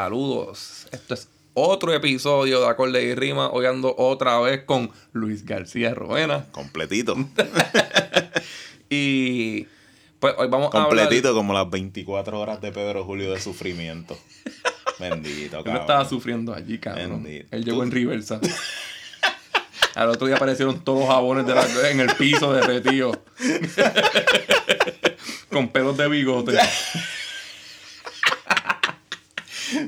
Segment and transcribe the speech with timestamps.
[0.00, 0.86] Saludos.
[0.92, 3.48] Esto es otro episodio de Acorde y Rima.
[3.48, 6.44] Hoy ando otra vez con Luis García Roena.
[6.52, 7.16] Completito.
[8.90, 9.66] y
[10.20, 10.82] pues hoy vamos a.
[10.82, 14.18] Completito como las 24 horas de Pedro Julio de sufrimiento.
[15.00, 15.74] Bendito, Él cabrón.
[15.74, 17.22] no estaba sufriendo allí, cabrón.
[17.22, 17.46] Bendito.
[17.56, 18.38] Él llegó en reversa.
[19.94, 23.18] Al otro día aparecieron todos los jabones de la- en el piso derretido.
[25.50, 26.52] Con pelos de bigote.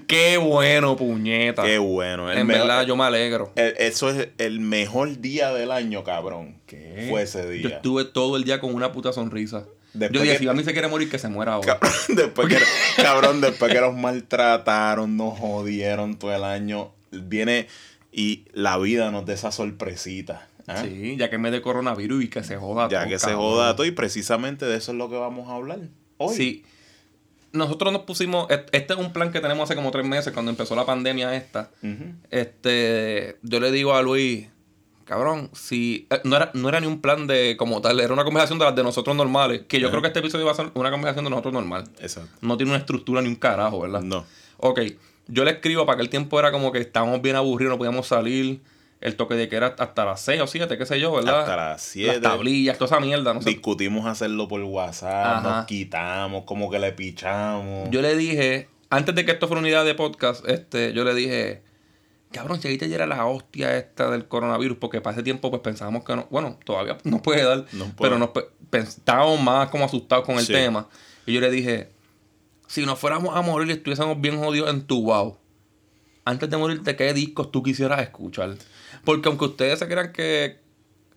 [0.07, 1.63] Qué bueno, puñeta.
[1.65, 2.31] Qué bueno.
[2.31, 3.53] el en mejor- verdad, yo me alegro.
[3.57, 6.57] el- eso es el mejor día del año, cabrón.
[6.67, 7.07] ¿Qué?
[7.11, 7.77] Fue ese Yo día.
[7.77, 9.65] estuve todo el día con una puta sonrisa.
[9.95, 11.79] Después yo dije, que- si a mí se quiere morir, que se muera ahora.
[11.79, 17.67] Cabrón, después que, cabrón, después que nos maltrataron, nos jodieron todo el año, viene
[18.13, 20.47] y la vida nos da esa sorpresita.
[20.67, 20.83] ¿ah?
[20.85, 23.75] Sí, ya que me de coronavirus y que se joda Ya todo, que se joda
[23.77, 25.79] todo y precisamente de eso es lo que vamos a hablar
[26.19, 26.37] hoy.
[26.37, 26.65] Sí.
[27.53, 28.47] Nosotros nos pusimos.
[28.51, 31.71] Este es un plan que tenemos hace como tres meses, cuando empezó la pandemia esta.
[32.31, 33.39] Este.
[33.43, 34.49] Yo le digo a Luis,
[35.05, 36.07] cabrón, si.
[36.11, 38.65] eh, no, era, no era ni un plan de como tal, era una conversación de
[38.67, 39.63] las de nosotros normales.
[39.69, 41.85] Que yo creo que este episodio va a ser una conversación de nosotros normal.
[42.01, 42.31] Exacto.
[42.41, 44.03] No tiene una estructura ni un carajo, ¿verdad?
[44.03, 44.25] No.
[44.59, 44.81] Ok,
[45.29, 48.07] yo le escribo para que el tiempo era como que estábamos bien aburridos, no podíamos
[48.07, 48.61] salir.
[49.01, 51.41] El toque de que era hasta las 6 o 7, qué sé yo, ¿verdad?
[51.41, 52.15] Hasta las 7.
[52.15, 53.51] Las tablillas, toda esa mierda, no sé.
[53.51, 55.57] Discutimos hacerlo por WhatsApp, Ajá.
[55.59, 57.89] nos quitamos, como que le pichamos.
[57.91, 61.15] Yo le dije, antes de que esto fuera una idea de podcast, este, yo le
[61.15, 61.63] dije,
[62.33, 65.63] cabrón, si ahí te llega la hostia esta del coronavirus, porque para ese tiempo pues
[65.63, 67.95] pensábamos que no, bueno, todavía no puede dar, No puede.
[68.11, 68.31] pero nos
[68.73, 70.53] estábamos más como asustados con el Sí.
[70.53, 70.89] tema.
[71.25, 71.91] Y yo le dije,
[72.67, 75.37] si nos fuéramos a morir y estuviésemos bien jodidos en tu wow,
[76.29, 78.55] antes de morirte, ¿qué discos tú quisieras escuchar?
[79.05, 80.59] Porque aunque ustedes se crean que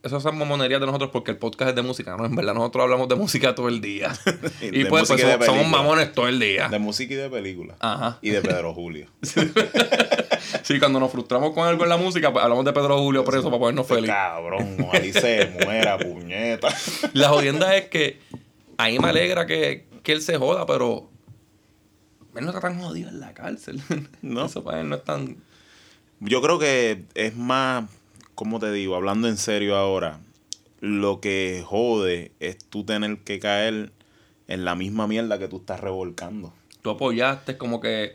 [0.03, 2.83] eso son mamonerías de nosotros porque el podcast es de música, no, en verdad nosotros
[2.83, 4.11] hablamos de música todo el día.
[4.61, 6.69] y De pues, pues, y somos, mamones todo el día.
[6.69, 7.75] De música y de película.
[7.79, 8.19] Ajá.
[8.21, 9.07] Y de Pedro Julio.
[10.63, 13.45] Sí, cuando nos frustramos con algo en la música, pues hablamos de Pedro Julio preso
[13.45, 14.15] para ponernos Este felices.
[14.15, 16.69] cabrón, y se muera, puñeta.
[17.13, 18.19] La jodienda es que
[18.77, 21.10] a mí me alegra que, que él se joda, pero
[22.35, 23.81] él no está tan jodido en la cárcel.
[24.21, 24.45] No.
[24.45, 25.37] Eso para él no es tan...
[26.19, 27.89] Yo creo que es más,
[28.35, 28.95] ¿cómo te digo?
[28.95, 30.19] Hablando en serio ahora,
[30.79, 33.91] lo que jode es tú tener que caer
[34.47, 36.53] en la misma mierda que tú estás revolcando.
[36.83, 38.13] Tú apoyaste como que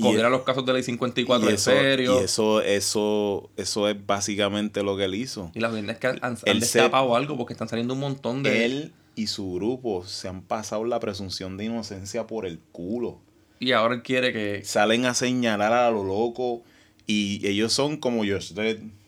[0.00, 2.20] coger los casos de ley 54 y en eso, serio.
[2.20, 5.50] Y eso, eso, eso es básicamente lo que él hizo.
[5.54, 8.00] Y la jodienda es que han, han Él se- destapado algo porque están saliendo un
[8.00, 8.64] montón de...
[8.66, 13.20] Él y su grupo se han pasado la presunción de inocencia por el culo.
[13.62, 14.64] Y ahora él quiere que...
[14.64, 16.64] Salen a señalar a lo loco
[17.06, 18.38] y ellos son como yo,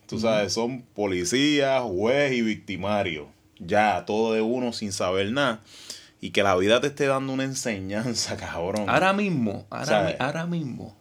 [0.07, 3.27] tú sabes, son policías, juez y victimario.
[3.59, 5.59] Ya, todo de uno sin saber nada.
[6.21, 8.89] Y que la vida te esté dando una enseñanza, cabrón.
[8.89, 10.15] Ahora mismo, ahora, ¿Sabes?
[10.17, 10.95] mi- ahora mismo,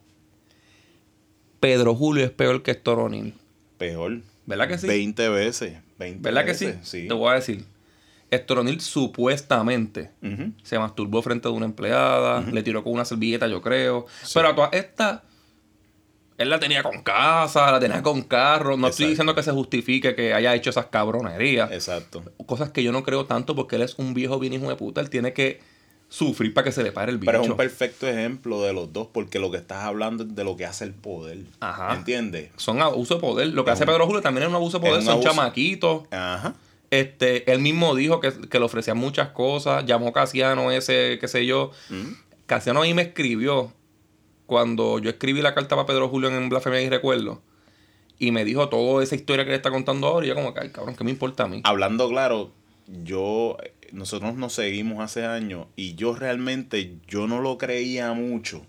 [1.61, 3.35] Pedro Julio es peor que Storonil.
[3.79, 4.21] Peor.
[4.47, 4.89] ¿Verdad que sí?
[4.89, 5.75] 20 veces.
[5.99, 6.67] 20 ¿Verdad que sí?
[6.67, 7.07] veces, Sí.
[7.07, 7.65] Te voy a decir.
[8.35, 10.11] Estoronil supuestamente
[10.63, 14.07] se masturbó frente a una empleada, le tiró con una servilleta, yo creo.
[14.33, 15.21] Pero a todas estas,
[16.39, 18.77] él la tenía con casa, la tenía con carro.
[18.77, 21.71] No estoy diciendo que se justifique que haya hecho esas cabronerías.
[21.71, 22.23] Exacto.
[22.47, 25.01] Cosas que yo no creo tanto porque él es un viejo bien hijo de puta.
[25.01, 25.61] Él tiene que
[26.09, 27.33] sufrir para que se le pare el bicho.
[27.33, 30.45] Pero es un perfecto ejemplo de los dos, porque lo que estás hablando es de
[30.45, 31.39] lo que hace el poder.
[31.61, 31.95] Ajá.
[31.95, 32.51] ¿Entiendes?
[32.57, 33.49] Son abuso de poder.
[33.49, 35.03] Lo que Es hace Pedro Julio también es un abuso de poder.
[35.03, 35.29] Son abuso.
[35.29, 36.03] chamaquitos.
[36.13, 36.55] Ajá.
[37.01, 39.85] Este, él mismo dijo que, que le ofrecían muchas cosas.
[39.87, 41.71] Llamó a Casiano ese, qué sé yo.
[41.89, 42.13] Mm.
[42.47, 43.73] Casiano ahí me escribió
[44.47, 47.43] cuando yo escribí la carta para Pedro Julio en Blasfemia y Recuerdo.
[48.19, 50.27] Y me dijo toda esa historia que le está contando ahora.
[50.27, 51.61] Y yo como cabrón, ¿qué me importa a mí?
[51.65, 52.53] Hablando claro,
[52.87, 53.57] yo,
[53.93, 58.65] nosotros nos seguimos hace años y yo realmente, yo no lo creía mucho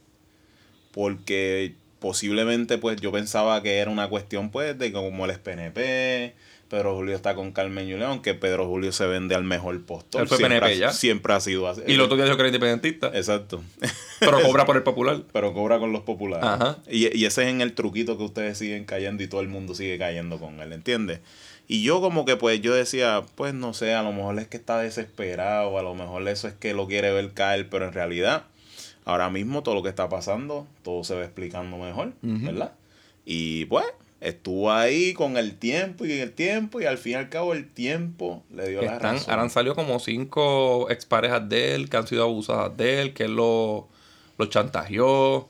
[0.96, 1.76] porque
[2.06, 6.36] posiblemente pues yo pensaba que era una cuestión pues de como él es PNP,
[6.70, 10.22] Pedro Julio está con Carmen León, que Pedro Julio se vende al mejor postor.
[10.22, 10.94] Él fue siempre, PNP ha, ya.
[10.94, 11.82] siempre ha sido así.
[11.88, 13.08] Y el otro día dijo que era independentista.
[13.16, 13.64] Exacto.
[14.20, 15.24] pero cobra por el popular.
[15.34, 16.46] Pero cobra con los populares.
[16.48, 16.78] Ajá.
[16.88, 19.74] Y, y ese es en el truquito que ustedes siguen cayendo y todo el mundo
[19.74, 21.22] sigue cayendo con él, ¿entiendes?
[21.68, 24.58] Y yo como que pues yo decía, pues no sé, a lo mejor es que
[24.58, 28.46] está desesperado, a lo mejor eso es que lo quiere ver caer, pero en realidad
[29.06, 32.14] ahora mismo todo lo que está pasando, todo se va explicando mejor.
[32.22, 32.74] ¿verdad?
[33.26, 33.86] Y pues
[34.22, 37.68] estuvo ahí con el tiempo y el tiempo y al fin y al cabo el
[37.68, 39.30] tiempo le dio la Están, razón.
[39.30, 43.24] ahora han salido como cinco exparejas de él que han sido abusadas de él, que
[43.26, 43.88] él lo,
[44.38, 45.50] lo chantajeó.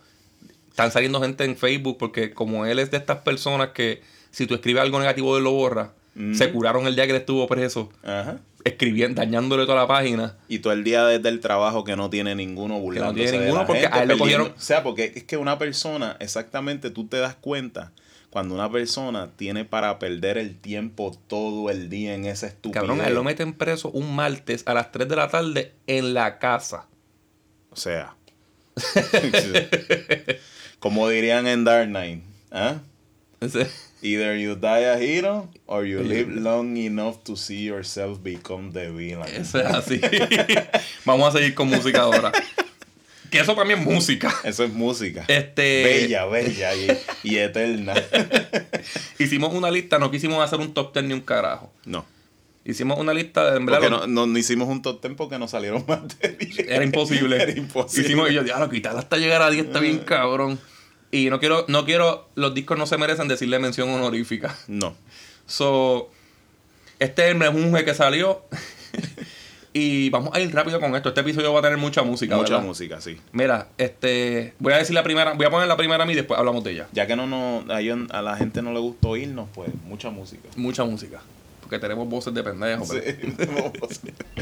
[0.69, 4.01] Están saliendo gente en Facebook porque como él es de estas personas que
[4.31, 5.93] si tú escribes algo negativo de él lo borra,
[6.33, 7.89] se curaron el día que él estuvo preso.
[8.03, 8.39] Ajá.
[8.65, 10.35] Escribiendo, dañándole toda la página.
[10.49, 13.65] Y todo el día desde el trabajo que no tiene ninguno burlándose tiene de ninguno
[13.65, 17.07] porque gente, a él lo cogieron- O sea, porque es que una persona, exactamente, tú
[17.07, 17.93] te das cuenta
[18.31, 22.81] cuando una persona tiene para perder el tiempo todo el día en esa estupidez.
[22.81, 26.13] Cabrón, a él lo meten preso un martes a las 3 de la tarde en
[26.13, 26.87] la casa.
[27.69, 28.15] O sea.
[30.79, 32.23] como dirían en Dark Knight.
[32.51, 32.79] ¿ah?
[34.05, 38.91] Either you die a hero or you live long enough to see yourself become the
[38.91, 39.33] villain.
[39.33, 39.99] Eso es así.
[41.05, 42.31] Vamos a seguir con música ahora.
[43.31, 44.31] Que eso también es música.
[44.43, 45.25] Eso es música.
[45.27, 45.83] Este.
[45.83, 46.87] Bella, bella y,
[47.23, 47.95] y eterna.
[49.17, 51.73] Hicimos una lista, no quisimos hacer un top 10 ni un carajo.
[51.85, 52.05] No.
[52.63, 55.39] Hicimos una lista de en verdad, Porque no, no, no hicimos un top ten porque
[55.39, 56.59] no salieron más de 10.
[56.59, 57.35] Era imposible.
[57.41, 58.05] Era imposible.
[58.05, 60.59] Hicimos, y yo, diablo, quitarla hasta llegar a 10 está bien cabrón.
[61.15, 64.53] Y no quiero, no quiero, los discos no se merecen decirle mención honorífica.
[64.67, 64.95] No.
[65.45, 66.11] So,
[66.99, 68.43] este es el mejunje que salió.
[69.73, 71.07] y vamos a ir rápido con esto.
[71.07, 72.35] Este episodio va a tener mucha música.
[72.35, 72.67] Mucha ¿verdad?
[72.67, 73.17] música, sí.
[73.31, 76.17] Mira, este, voy a decir la primera, voy a poner la primera a mí y
[76.17, 76.87] después hablamos de ella.
[76.91, 80.09] Ya que no, no a, ellos- a la gente no le gustó oírnos, pues mucha
[80.09, 80.49] música.
[80.57, 81.21] Mucha música.
[81.65, 82.89] Porque tenemos voces de pendejos.
[82.89, 82.99] Sí.
[83.35, 83.73] pero-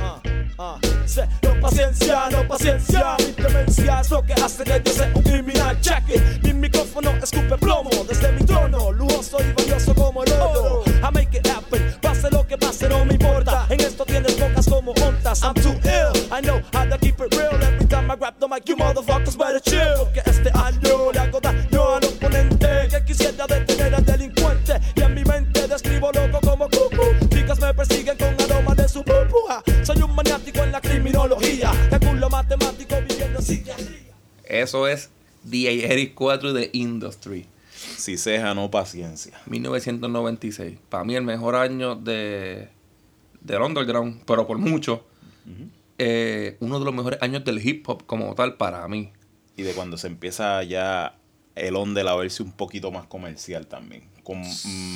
[0.01, 0.19] Ah,
[0.59, 3.15] ah, sé, no paciencia, no paciencia.
[3.19, 5.77] Mi demencia es lo que hace que yo sea un criminal.
[6.09, 6.43] It.
[6.43, 8.91] Mi micrófono escupe plomo desde mi trono.
[8.91, 10.83] Lujoso y valioso como el oro.
[10.85, 11.95] I make it happen.
[12.01, 13.65] Pase lo que pase, no me importa.
[13.69, 15.41] En esto tienes pocas como ontas.
[15.43, 16.37] I'm too ill.
[16.37, 17.53] I know how to keep it real.
[17.63, 19.95] Every time I grab the mic, you motherfuckers better chill.
[19.99, 20.21] Porque
[34.73, 35.11] Eso es
[35.47, 37.45] The Eric 4 de Industry.
[37.75, 39.39] Si ceja, no paciencia.
[39.45, 40.79] 1996.
[40.89, 42.69] Para mí el mejor año de
[43.39, 45.05] del underground, pero por mucho.
[45.99, 49.11] Eh, uno de los mejores años del hip hop como tal para mí.
[49.55, 51.19] Y de cuando se empieza ya
[51.53, 54.09] el on de la verse un poquito más comercial también.
[54.23, 54.41] Con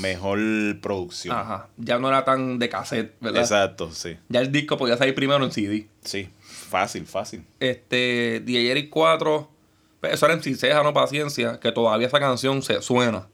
[0.01, 0.39] mejor
[0.81, 1.38] producción.
[1.38, 1.69] Ajá.
[1.77, 3.44] Ya no era tan de cassette, ¿verdad?
[3.44, 4.18] Exacto, sí.
[4.27, 5.88] Ya el disco podía salir primero en CD.
[6.03, 6.30] Sí.
[6.41, 7.45] Fácil, fácil.
[7.59, 9.56] Este, DJ Eric 4, pues,
[10.12, 13.27] eso era en Ciceja, no paciencia, que todavía esa canción se suena.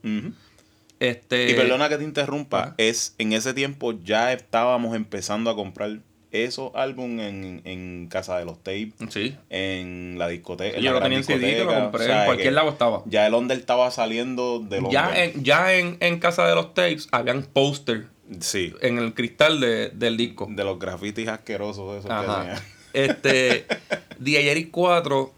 [0.99, 5.99] Este, Y perdona que te interrumpa, es en ese tiempo ya estábamos empezando a comprar
[6.31, 9.35] esos álbumes en, en Casa de los Tapes, Sí.
[9.49, 10.79] en la discoteca.
[10.79, 13.03] Yo lo tenía en CD, que lo compré, o sea, en cualquier lado estaba.
[13.05, 15.19] Ya el under estaba saliendo del Ya, under.
[15.23, 18.07] en, ya en, en casa de los tapes habían póster
[18.39, 20.47] Sí, en el cristal de- del disco.
[20.49, 22.63] de los grafitis asquerosos esos que tenía.
[22.93, 23.65] Este,
[24.19, 25.31] DJ Eric 4,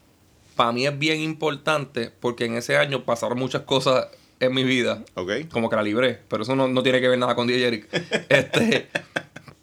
[0.55, 4.07] para mí es bien importante porque en ese año pasaron muchas cosas
[4.39, 5.03] en mi vida.
[5.15, 5.31] ¿Ok?
[5.51, 7.87] Como que la libré, pero eso no, no tiene que ver nada con DJ Eric.
[8.29, 8.89] Este,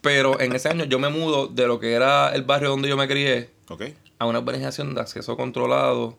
[0.00, 2.96] pero en ese año yo me mudo de lo que era el barrio donde yo
[2.96, 3.50] me crié
[4.18, 6.18] a una organización de acceso controlado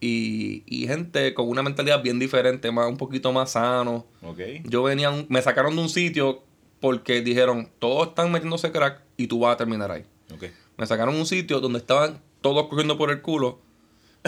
[0.00, 4.06] y, y gente con una mentalidad bien diferente, más, un poquito más sano.
[4.22, 4.40] ¿Ok?
[4.64, 6.42] Yo venía, un- me sacaron de un sitio
[6.80, 10.04] porque dijeron, todos están metiéndose crack y tú vas a terminar ahí.
[10.34, 10.44] ¿Ok?
[10.76, 13.58] Me sacaron de un sitio donde estaban todos cogiendo por el culo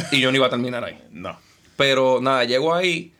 [0.12, 1.02] y yo no iba a terminar ahí.
[1.11, 1.38] No.
[1.76, 3.12] Pero nada, llego ahí.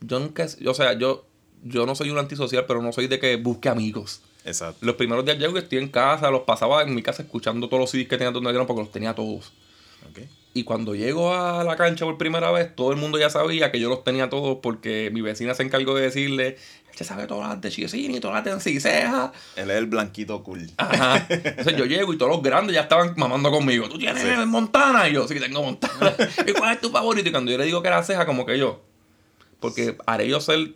[0.00, 1.26] Yo nunca, o sea, yo,
[1.62, 4.22] yo no soy un antisocial, pero no soy de que busque amigos.
[4.44, 4.84] Exacto.
[4.86, 7.80] Los primeros días llego y estoy en casa, los pasaba en mi casa escuchando todos
[7.80, 9.52] los CDs que tenía donde porque los tenía todos.
[10.08, 10.20] ¿Ok?
[10.52, 13.78] Y cuando llego a la cancha por primera vez, todo el mundo ya sabía que
[13.78, 16.56] yo los tenía todos porque mi vecina se encargó de decirle,
[17.00, 19.32] este sabe todas las de Chiesini, todas las de Enciseja.
[19.56, 20.70] Él es el blanquito cool.
[20.76, 21.24] Ajá.
[21.30, 23.88] Entonces yo llego y todos los grandes ya estaban mamando conmigo.
[23.88, 25.08] ¿Tú tienes Montana?
[25.08, 26.14] Y yo, sí, tengo Montana.
[26.46, 27.26] ¿Y cuál es tu favorito?
[27.26, 28.82] Y cuando yo le digo que era ceja, como que yo.
[29.60, 30.74] Porque haré yo ser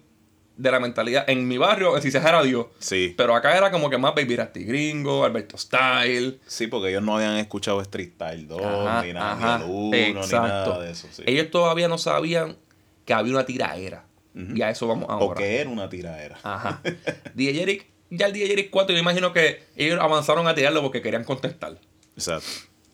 [0.57, 1.28] de la mentalidad.
[1.28, 2.69] En mi barrio, si ceja era Dios.
[2.78, 3.12] Sí.
[3.19, 6.40] Pero acá era como que más Baby Rasty Gringo, Alberto Style.
[6.47, 9.71] Sí, porque ellos no habían escuchado Street Style 2, Ajá, ni nada, ajá, ni el
[10.16, 11.07] 1, ni nada de eso.
[11.12, 11.23] Sí.
[11.26, 12.57] Ellos todavía no sabían
[13.04, 14.07] que había una tiraera.
[14.35, 14.57] Ujú.
[14.57, 15.41] Y a eso vamos o ahora.
[15.41, 16.38] que era una tiradera.
[16.43, 16.81] Ajá.
[17.35, 21.03] DJ Eric, ya el DJ Eric 4, yo imagino que ellos avanzaron a tirarlo porque
[21.03, 21.79] querían contestar.
[22.17, 22.49] Exacto.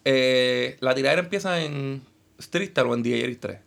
[0.04, 2.02] Eh, la tiradera empieza en
[2.38, 3.58] Street Style o en DJ Eric 3.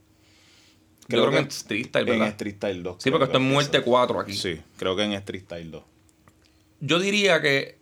[1.07, 2.27] Creo, que en Street Style, En ¿verdad?
[2.29, 2.95] Street Style 2.
[2.97, 3.91] Sí, creo porque que esto es muerte empieza.
[3.91, 4.33] 4 aquí.
[4.33, 5.83] Sí, creo que en Street Style 2.
[6.79, 7.77] Yo diría que,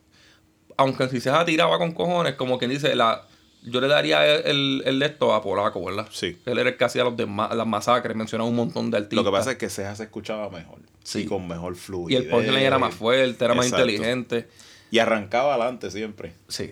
[0.78, 3.28] aunque si se tiraba con cojones, como quien dice, la,
[3.64, 6.08] yo le daría el, el, el de esto a Polaco, ¿verdad?
[6.12, 6.38] Sí.
[6.46, 9.18] Él era el que hacía los las masacres, mencionaba un montón de artistas.
[9.18, 10.80] Lo que pasa es que Ceja se escuchaba mejor.
[11.04, 11.22] Sí.
[11.22, 12.22] Y con mejor Y fluidez.
[12.24, 13.90] el punchline era más fuerte, era más Exacto.
[13.90, 14.48] inteligente.
[14.92, 16.34] Y arrancaba adelante siempre.
[16.48, 16.72] Sí.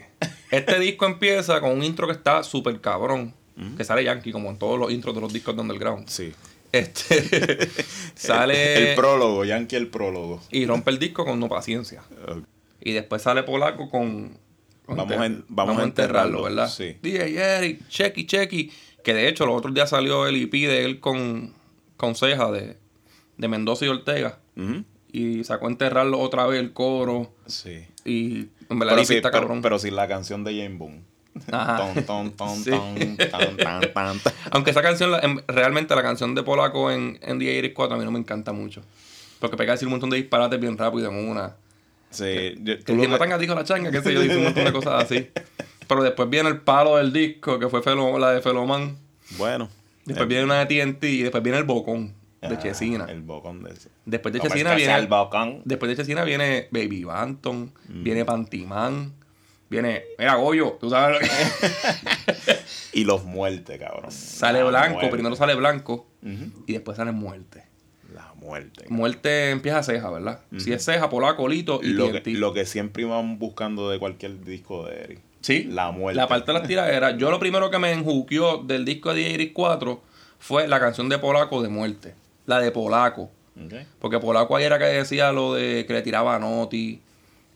[0.52, 3.34] Este disco empieza con un intro que está súper cabrón.
[3.78, 6.08] Que sale Yankee, como en todos los intros de los discos de Underground.
[6.08, 6.34] Sí.
[6.72, 7.68] Este.
[8.16, 8.92] sale.
[8.92, 10.42] El prólogo, Yankee el prólogo.
[10.50, 12.02] y rompe el disco con no paciencia.
[12.82, 14.38] Y después sale Polaco con.
[14.96, 16.70] Vamos en- vamos a enterrarlo, ¿verdad?
[16.70, 16.98] sí.
[17.02, 18.72] DJ Eric, Checky, Checky.
[19.04, 21.54] Que de hecho, los otros días salió el EP de él con,
[21.98, 22.78] con Ceja de,
[23.38, 24.40] de Mendoza y Ortega.
[25.12, 27.34] Y sacó a enterrarlo otra vez el coro.
[27.48, 27.86] Sí.
[28.06, 29.62] Y en verdad Pero, sí, está pero, cabrón.
[29.62, 31.02] pero sin la canción de Jane Boone.
[34.52, 35.12] Aunque esa canción,
[35.48, 38.52] realmente la canción de Polaco en, en DJ Eric 4 a mí no me encanta
[38.52, 38.82] mucho.
[39.40, 41.56] Porque pega a decir un montón de disparates bien rápido en una.
[42.10, 44.44] Sí, yo- Que lo que- matan a dijo la changa, qué sé yo, dice un
[44.46, 45.30] montón de cosas así.
[45.88, 48.98] Pero después viene el palo del disco, que fue Felo- la de Feloman.
[49.38, 49.70] Bueno.
[50.06, 53.06] Después viene una de TNT y después viene el Bocón de ah, Chesina.
[53.10, 53.74] El bocón de
[54.06, 54.96] Después de ¿Cómo Chesina que viene.
[54.98, 55.62] el bocón?
[55.66, 58.04] Después de Chesina viene Baby Banton, Mm.
[58.04, 59.14] viene Pantimán,
[59.70, 60.04] viene.
[60.18, 61.30] Mira, Goyo, tú sabes lo que.
[62.94, 64.12] Y los muertes, cabrón.
[64.12, 65.12] sale La Blanco, muerte.
[65.12, 66.08] primero sale Blanco
[66.66, 67.64] y después sale Muerte.
[68.50, 68.86] Muerte.
[68.90, 70.40] Muerte empieza ceja, ¿verdad?
[70.58, 74.44] Si es ceja, polaco, lito y Lo que, lo que siempre iban buscando de cualquier
[74.44, 75.20] disco de Eric.
[75.42, 75.66] Sí.
[75.66, 76.18] La muerte.
[76.18, 77.16] La parte de las tiraderas.
[77.18, 80.02] Yo lo primero que me enjuqueó del disco de Iris 4
[80.40, 82.16] fue la canción de Polaco de muerte.
[82.48, 83.30] La de Polaco.
[84.00, 87.02] Porque Polaco ayer era que decía lo de que le tiraba a Noti.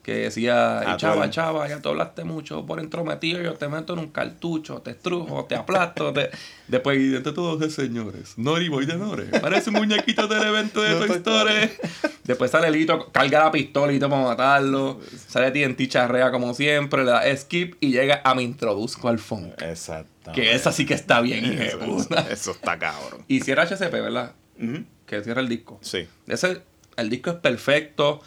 [0.03, 3.69] Que decía, Ah, "Y chava, tú- chava, ya te hablaste mucho por entrometido, yo te
[3.69, 6.12] meto en un cartucho, te estrujo, te aplasto.
[6.12, 6.29] te-".
[6.67, 10.81] Después, y entre todos los señores, Nori Boy de Nore, parece un muñequito del evento
[10.81, 11.69] de Toy Story.
[12.25, 15.00] Después sale Lito, carga la pistolita para matarlo.
[15.27, 19.62] Sale TNT charrea como siempre, le da skip y llega a me introduzco al funk.
[19.62, 20.31] Exacto.
[20.33, 22.27] Que esa sí que está bien, Eso, puta.
[22.29, 23.24] eso está cabrón.
[23.29, 24.33] Y cierra HCP, ¿verdad?
[24.62, 24.83] Ujú.
[25.05, 25.79] Que cierra el disco.
[25.81, 26.07] Sí.
[26.27, 26.62] Ese,
[26.98, 28.22] el disco es perfecto.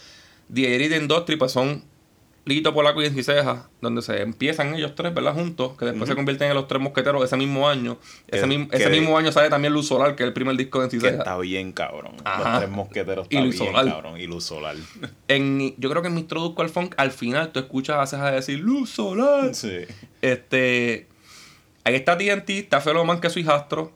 [0.55, 1.83] Elite Industry, pues son
[2.45, 5.35] Lito, Polaco y Enciseja, donde se empiezan ellos tres, ¿verdad?
[5.35, 7.99] Juntos, que después se convierten en los tres mosqueteros ese mismo año.
[8.31, 10.57] Que- ese mismo, que- ese mismo año sale también Luz Solar, que es el primer
[10.57, 11.17] disco de Enciseja.
[11.19, 12.13] está bien cabrón.
[12.23, 12.51] Ajá.
[12.51, 13.89] Los tres mosqueteros Y está Luz bien Solar.
[13.93, 14.21] cabrón.
[14.21, 14.77] Y Luz Solar.
[15.27, 18.31] En, yo creo que en mi introduzco al funk, al final tú escuchas a Ceja
[18.31, 19.53] decir Luz Solar.
[19.53, 19.79] sí.
[20.23, 21.09] Este.
[21.83, 23.93] Ahí está TNT, está Feloman, que es su hijastro.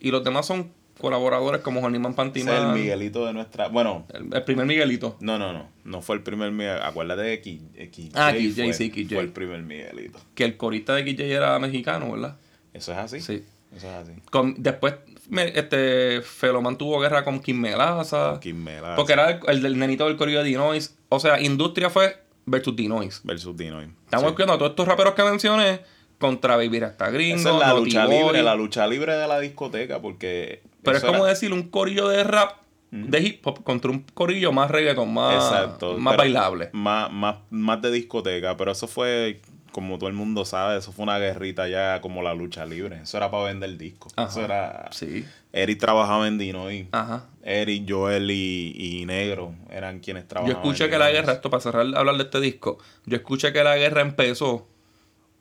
[0.00, 0.70] Y los demás son
[1.02, 2.54] colaboradores como Ese Pantimán.
[2.54, 3.68] es el Miguelito de nuestra.
[3.68, 5.18] Bueno, El, el primer Miguelito.
[5.20, 5.68] no, no, no.
[5.84, 6.78] No fue el primer Miguel.
[6.82, 8.10] Acuérdate de X, XJ.
[8.14, 9.14] Ah, KJ, fue, sí, KJ.
[9.16, 10.18] Fue el primer Miguelito.
[10.34, 12.36] Que el corista de KJ era mexicano, ¿verdad?
[12.72, 13.20] ¿Eso es así?
[13.20, 13.44] Sí.
[13.76, 14.12] Eso es así.
[14.30, 14.94] Con, después,
[15.28, 18.38] me- este, Feloman tuvo guerra con Kim Melaza.
[18.40, 20.96] Kim Melaza Porque era el, el del nenito del corrido de Dinois.
[21.08, 22.16] O sea, Industria fue
[22.46, 23.20] versus Dinois.
[23.24, 23.88] Versus Dinoy.
[24.04, 24.34] Estamos Sí.
[24.36, 25.80] viendo a todos estos raperos que mencioné
[26.22, 28.16] contra Baby Rasta Gringo, Esa es la Naughty lucha Boy.
[28.16, 30.62] libre, la lucha libre de la discoteca, porque.
[30.82, 32.56] Pero es como era- decir un corillo de rap,
[32.90, 35.98] de hip hop, contra un corillo más reggaeton, más, Exacto.
[35.98, 36.70] más bailable.
[36.72, 39.40] Más, más, más de discoteca, pero eso fue,
[39.72, 43.00] como todo el mundo sabe, eso fue una guerrita ya como la lucha libre.
[43.02, 44.12] Eso era para vender discos.
[44.16, 44.28] Ajá.
[44.28, 44.88] Eso era.
[44.92, 45.24] Sí.
[45.54, 46.88] Eric trabajaba en Dinoy.
[46.92, 47.26] Ajá.
[47.44, 50.62] Eric, Joel y, y Negro eran quienes Yo trabajaban.
[50.62, 53.62] escuché en que la guerra, esto para cerrar hablar de este disco, yo escuché que
[53.64, 54.66] la guerra empezó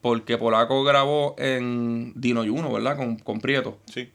[0.01, 2.97] porque Polaco grabó en Dinoy 1, ¿verdad?
[2.97, 3.77] Con, con Prieto.
[3.85, 4.09] Sí.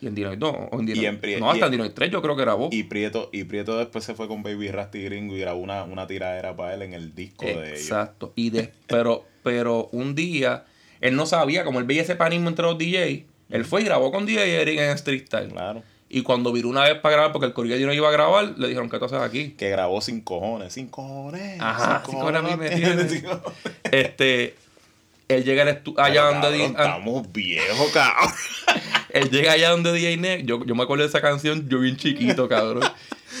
[0.00, 0.54] Y en Dinoy 2.
[0.70, 2.42] O en Dinoy, Y en Pri- no, hasta y- en Dinoy 3 yo creo que
[2.42, 2.68] grabó.
[2.70, 6.06] Y Prieto, y Prieto después se fue con Baby Rasty Gringo y grabó una, una
[6.06, 7.80] tiradera para él en el disco de ellos.
[7.80, 8.32] Exacto.
[8.36, 10.64] Y de, pero, pero un día,
[11.00, 14.10] él no sabía, como él veía ese panismo entre los DJs, él fue y grabó
[14.12, 15.48] con DJ Eric en Street Style.
[15.48, 15.82] Claro.
[16.10, 18.68] Y cuando viró una vez para grabar, porque el corillo no iba a grabar, le
[18.68, 19.52] dijeron, ¿qué tú haces aquí?
[19.52, 20.72] Que grabó sin cojones.
[20.72, 21.58] Sin cojones.
[21.60, 23.52] Ajá, sin sin cojones sin cojones.
[23.90, 24.54] Este,
[25.28, 25.62] él llega
[25.96, 28.32] allá donde ah, Estamos viejos, cabrón.
[29.10, 31.96] él llega allá donde DJ Negro, yo, yo me acuerdo de esa canción, yo bien
[31.96, 32.82] chiquito, cabrón.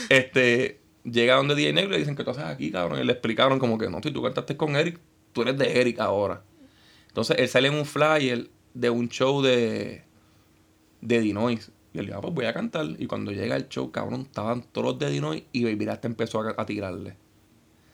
[0.08, 3.00] Este, llega donde DJ Negro y le dicen, ¿qué tú haces aquí, cabrón?
[3.00, 4.98] Y le explicaron como que, no, si tú cantaste con Eric,
[5.32, 6.42] tú eres de Eric ahora.
[7.08, 10.02] Entonces, él sale en un flyer de un show de,
[11.00, 11.70] de Dinois.
[11.92, 12.86] Y él dijo, ah, pues voy a cantar.
[12.98, 16.40] Y cuando llega el show, cabrón, estaban todos los de Dinois y Baby Rasta empezó
[16.40, 17.16] a, a tirarle.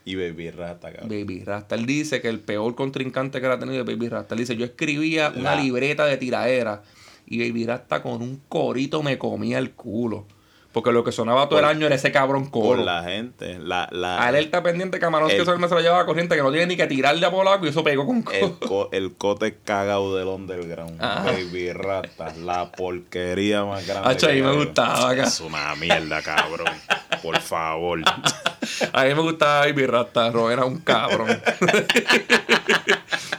[0.05, 1.09] Y Baby Rata, cabrón.
[1.09, 1.75] Baby Rasta.
[1.75, 4.35] Él dice que el peor contrincante que ha tenido es Baby Rasta.
[4.35, 6.83] Él dice, yo escribía una La- libreta de tiraera
[7.27, 10.27] y Baby Rasta con un corito me comía el culo.
[10.73, 12.85] Porque lo que sonaba todo el Por- año era ese cabrón Por coro.
[12.85, 13.59] la gente.
[13.59, 16.43] La, la, Alerta pendiente, camarón, que El- eso me se lo llevaba a corriente, que
[16.43, 18.59] no tiene ni que tirarle a Polaco y eso pegó con el, coro.
[18.61, 21.03] co- el cote cagado del underground.
[21.03, 21.25] Ajá.
[21.25, 22.33] Baby Rata.
[22.37, 24.11] La porquería más grande.
[24.11, 26.73] Hacho, a mí que me gustaba, ca- Es una mierda, cabrón.
[27.21, 28.01] Por favor.
[28.93, 31.29] A mí me gustaba Baby Rasta, Ro, era un cabrón.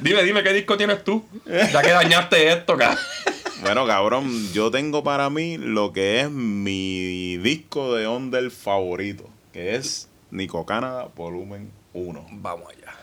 [0.02, 1.24] dime, dime, ¿qué disco tienes tú?
[1.46, 3.00] Ya que dañaste esto, cabrón.
[3.62, 9.76] Bueno, cabrón, yo tengo para mí lo que es mi disco de Onder favorito, que
[9.76, 12.26] es Nico Canada Volumen 1.
[12.32, 12.96] Vamos allá.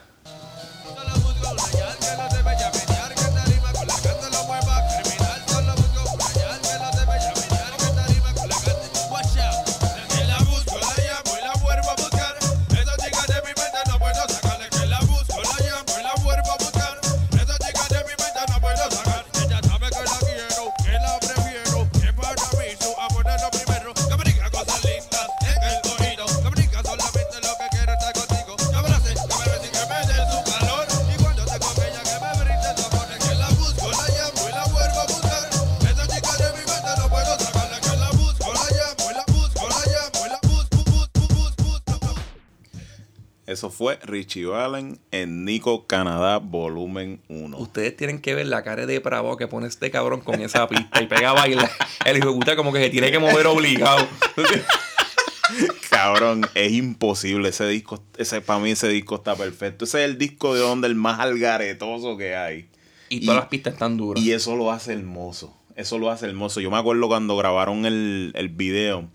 [43.58, 47.58] Eso fue Richie Allen en Nico Canadá Volumen 1.
[47.58, 51.02] Ustedes tienen que ver la cara de bravo que pone este cabrón con esa pista
[51.02, 51.68] y pega a bailar.
[52.04, 54.06] El hijo puta como que se tiene que mover obligado.
[55.90, 57.48] Cabrón, es imposible.
[57.48, 59.86] Ese disco, ese, para mí ese disco está perfecto.
[59.86, 62.68] Ese es el disco de onda el más algaretoso que hay.
[63.08, 64.22] Y todas las pistas están duras.
[64.22, 65.52] Y eso lo hace hermoso.
[65.74, 66.60] Eso lo hace hermoso.
[66.60, 69.08] Yo me acuerdo cuando grabaron el, el video,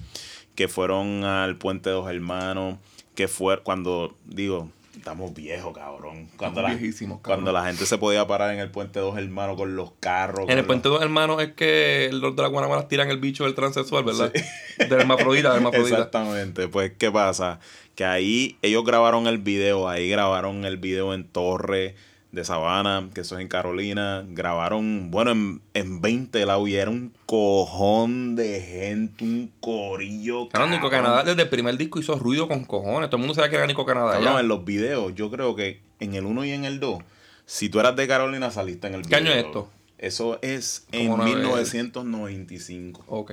[0.53, 2.79] que fueron al Puente de Dos Hermanos,
[3.15, 6.29] que fue cuando, digo, estamos viejos, cabrón.
[6.37, 7.43] Cuando, Estamos la, viejísimos, cabrón.
[7.43, 10.49] cuando la gente se podía parar en el Puente Dos Hermanos con los carros.
[10.49, 13.55] En el puente dos hermanos es que los de la Guanabara tiran el bicho del
[13.55, 14.31] transexual, ¿verdad?
[14.77, 15.97] Del hermafrodita, del hermafrodita.
[15.97, 16.67] Exactamente.
[16.67, 17.59] Pues, ¿qué pasa?
[17.95, 21.95] Que ahí ellos grabaron el video, ahí grabaron el video en Torre
[22.33, 24.25] de Sabana, que eso es en Carolina.
[24.27, 30.49] Grabaron, bueno, en, en 20 lados y era un cojón de gente, un corillo.
[30.49, 30.89] Claro, Nico.
[30.89, 33.09] Canadá desde el primer disco hizo ruido con cojones.
[33.09, 34.19] Todo el mundo sabía que era Nico Canadá.
[34.19, 34.39] Ya.
[34.39, 37.03] en los videos, yo creo que en el 1 y en el 2,
[37.45, 39.19] si tú eras de Carolina, saliste en el ¿Qué video.
[39.31, 39.69] año es esto?
[39.99, 43.03] Eso es en Como nueve- 1995.
[43.07, 43.31] Ok.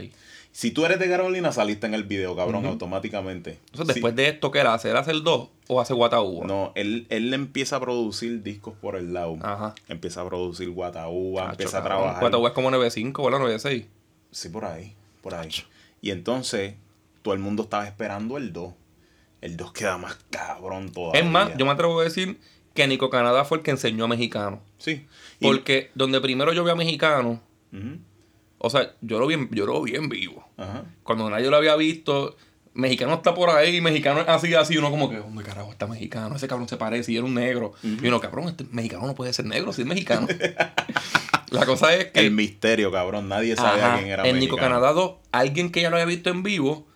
[0.53, 3.59] Si tú eres de Carolina, saliste en el video, cabrón, automáticamente.
[3.71, 3.93] Entonces, Sí.
[3.95, 4.75] después de esto, ¿qué era?
[4.75, 6.45] ¿Hacer hacer dos o hace Guataúba?
[6.47, 9.39] No, él, él empieza a producir discos por el lado.
[9.43, 9.75] Ajá.
[9.89, 12.21] Empieza a producir Guataúba, empieza a trabajar.
[12.21, 13.39] Guataúba es como 9.5, ¿verdad?
[13.39, 13.87] 9.6.
[14.33, 15.49] Sí, por ahí, por ahí.
[16.03, 16.75] Y entonces,
[17.23, 18.73] todo el mundo estaba esperando el 2.
[19.43, 21.21] El 2 queda más cabrón todavía.
[21.21, 22.41] Es más, yo me atrevo a decir
[22.75, 24.61] que Nico Canadá fue el que enseñó a mexicano.
[24.79, 25.07] Sí.
[25.39, 27.41] Y- Porque donde primero yo vi a mexicano,
[28.61, 30.47] o sea, yo lo vi, en- yo lo vi en vivo.
[30.57, 30.85] Ajá.
[31.03, 32.37] Cuando nadie lo había visto,
[32.75, 36.37] mexicano está por ahí, mexicano es así, así, uno como que, ¿dónde carajo está mexicano?
[36.37, 37.73] Ese cabrón se parece y era un negro.
[37.83, 40.29] Y uno, cabrón, este mexicano no puede ser negro, si es mexicano.
[41.51, 43.29] La cosa es que El misterio, cabrón.
[43.29, 44.57] Nadie sabía ajá, quién era en Nico.
[44.57, 46.87] Canadá 2, alguien que ya lo había visto en vivo,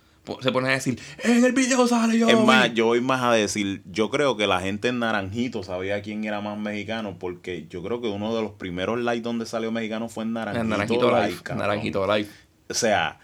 [0.40, 2.28] se pone a decir, en el video sale yo.
[2.28, 2.74] Es más, vi".
[2.74, 6.40] yo voy más a decir, yo creo que la gente en Naranjito sabía quién era
[6.40, 10.24] más mexicano, porque yo creo que uno de los primeros live donde salió mexicano fue
[10.24, 11.42] en Naranjito, en Naranjito Live, Live.
[11.42, 11.66] cabrón.
[11.66, 12.28] Naranjito Live.
[12.68, 13.18] O sea,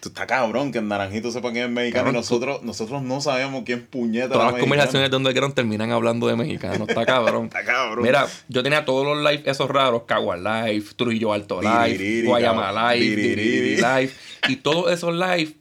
[0.00, 3.20] tú está cabrón que en Naranjito sepa quién es mexicano Cabrón, y nosotros, nosotros no
[3.20, 6.88] sabíamos quién puñeta Todas las conversaciones de Underground terminan hablando de mexicanos.
[6.88, 7.44] Está cabrón.
[7.52, 8.04] Está cabrón.
[8.04, 12.94] Mira, yo tenía todos los live esos raros, Caguas Live, Trujillo Alto Live, Guayama.
[12.94, 14.10] Live, Live.
[14.48, 15.54] Y todos esos live,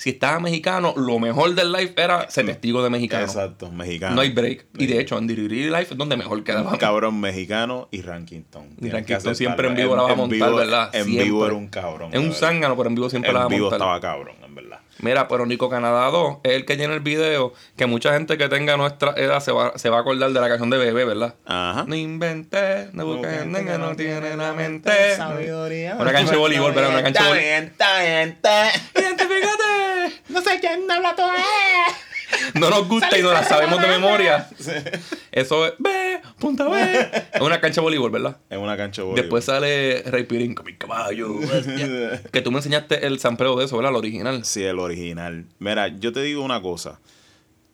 [0.00, 3.24] si estaba mexicano, lo mejor del live era ser testigo de mexicano.
[3.24, 4.14] Exacto, mexicano.
[4.14, 4.66] No hay break.
[4.78, 6.78] Y de hecho, en Diririri Live es donde mejor quedaba.
[6.78, 8.76] Cabrón mexicano y Rankington.
[8.80, 10.88] Y Rankington siempre en vivo la va a montar, vivo- ¿verdad?
[10.94, 11.24] En Siempre.
[11.24, 12.10] vivo era un cabrón.
[12.14, 13.78] Es un zángano, pero en vivo siempre la va En a vivo montar.
[13.78, 14.78] estaba cabrón, en verdad.
[15.02, 18.48] Mira, pero Nico Canadá 2 es el que tiene el video que mucha gente que
[18.50, 21.34] tenga nuestra edad se va, se va a acordar de la canción de Bebé, ¿verdad?
[21.46, 21.84] Ajá.
[21.86, 25.16] No inventé, no busqué, que no tiene la mente.
[25.16, 25.96] Sabiduría.
[25.98, 26.90] Una cancha de voleibol, ¿verdad?
[26.92, 27.72] Una cancha de voleibol.
[28.94, 29.79] ¡Identifícate!
[30.28, 31.30] No sé quién habla todo.
[32.54, 34.48] No nos gusta y no la sabemos de memoria.
[35.32, 37.10] Eso es B, punta B.
[37.32, 38.36] Es una cancha de voleibol, ¿verdad?
[38.48, 39.22] Es una cancha de voleibol.
[39.24, 41.38] Después sale Rey Pirín con mi caballo.
[41.38, 42.22] bestia.
[42.32, 43.90] que tú me enseñaste el sampleo de eso, ¿verdad?
[43.90, 44.44] El original.
[44.44, 45.46] Sí, el original.
[45.58, 47.00] Mira, yo te digo una cosa.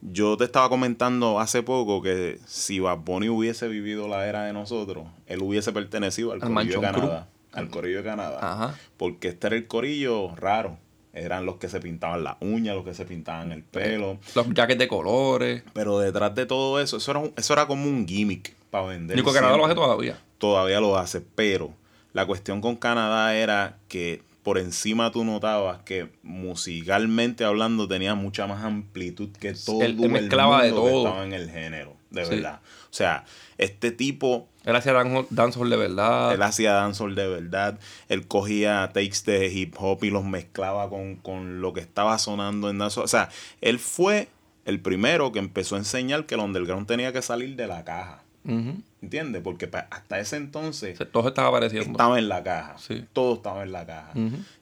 [0.01, 4.53] Yo te estaba comentando hace poco que si Bad Bunny hubiese vivido la era de
[4.53, 7.29] nosotros, él hubiese pertenecido al, Al Corillo de Canadá.
[7.53, 8.39] Al Corillo de Canadá.
[8.41, 8.75] Ajá.
[8.97, 10.79] Porque este era el corillo raro.
[11.17, 14.19] Eran los que se pintaban las uñas, los que se pintaban el pelo.
[14.35, 15.63] Los jackets de colores.
[15.73, 19.17] Pero detrás de todo eso, eso era, eso era como un gimmick para vender.
[19.17, 20.19] Nico Canadá lo hace todavía.
[20.39, 21.73] Todavía lo hace, pero
[22.13, 28.47] la cuestión con Canadá era que por encima tú notabas que musicalmente hablando tenía mucha
[28.47, 31.07] más amplitud que todo él el mezclaba de mundo que todo.
[31.09, 32.31] estaba en el género, de Sí.
[32.35, 32.61] verdad.
[32.91, 33.25] O sea,
[33.59, 36.35] este tipo Él hacía dancehall- de verdad.
[36.35, 37.79] él hacía dancehall de verdad.
[38.09, 42.69] Él cogía takes de hip hop y los mezclaba con, con lo que estaba sonando
[42.69, 43.05] en dancehall.
[43.05, 43.31] O sea,
[43.63, 44.29] él fue
[44.67, 48.23] el primero que empezó a enseñar que el underground tenía que salir de la caja.
[48.45, 48.83] Ujú.
[49.03, 49.43] ¿Entiendes?
[49.43, 51.91] Porque hasta ese entonces O sea, Todo estaba apareciendo.
[51.93, 52.77] estaba en la caja.
[52.79, 53.05] Sí.
[53.13, 54.13] Todo estaba en la caja.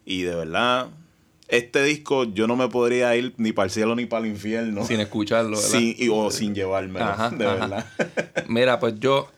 [0.05, 0.89] Y de verdad,
[1.49, 4.85] este disco yo no me podría ir ni para el cielo ni para el infierno.
[4.85, 5.63] Sin escucharlo, ¿verdad?
[5.79, 7.55] Sin- y- o sin llevármelo, Ajá, de ajá.
[7.55, 7.87] verdad.
[8.49, 9.29] Mira, pues yo,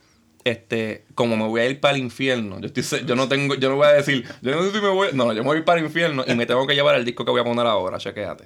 [0.46, 3.68] este, como me voy a ir para el infierno, yo estoy, yo no tengo, yo
[3.68, 5.80] no voy a decir, yo no sé si me voy, no, yo me voy para
[5.80, 8.44] el infierno y me tengo que llevar el disco que voy a poner ahora, chequéate.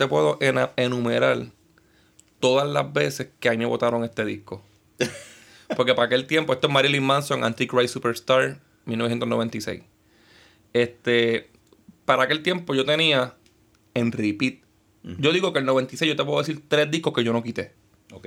[0.00, 0.38] Te puedo
[0.76, 1.52] enumerar
[2.40, 4.62] todas las veces que a mí me votaron este disco.
[5.76, 9.82] Porque para aquel tiempo, esto es Marilyn Manson, Antichrist Superstar, 1996.
[10.72, 11.50] Este,
[12.06, 13.34] para aquel tiempo yo tenía
[13.92, 14.60] en repeat.
[15.02, 17.74] Yo digo que el 96 yo te puedo decir tres discos que yo no quité.
[18.14, 18.26] Ok.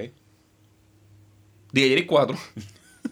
[1.71, 2.38] DJ Jerry 4.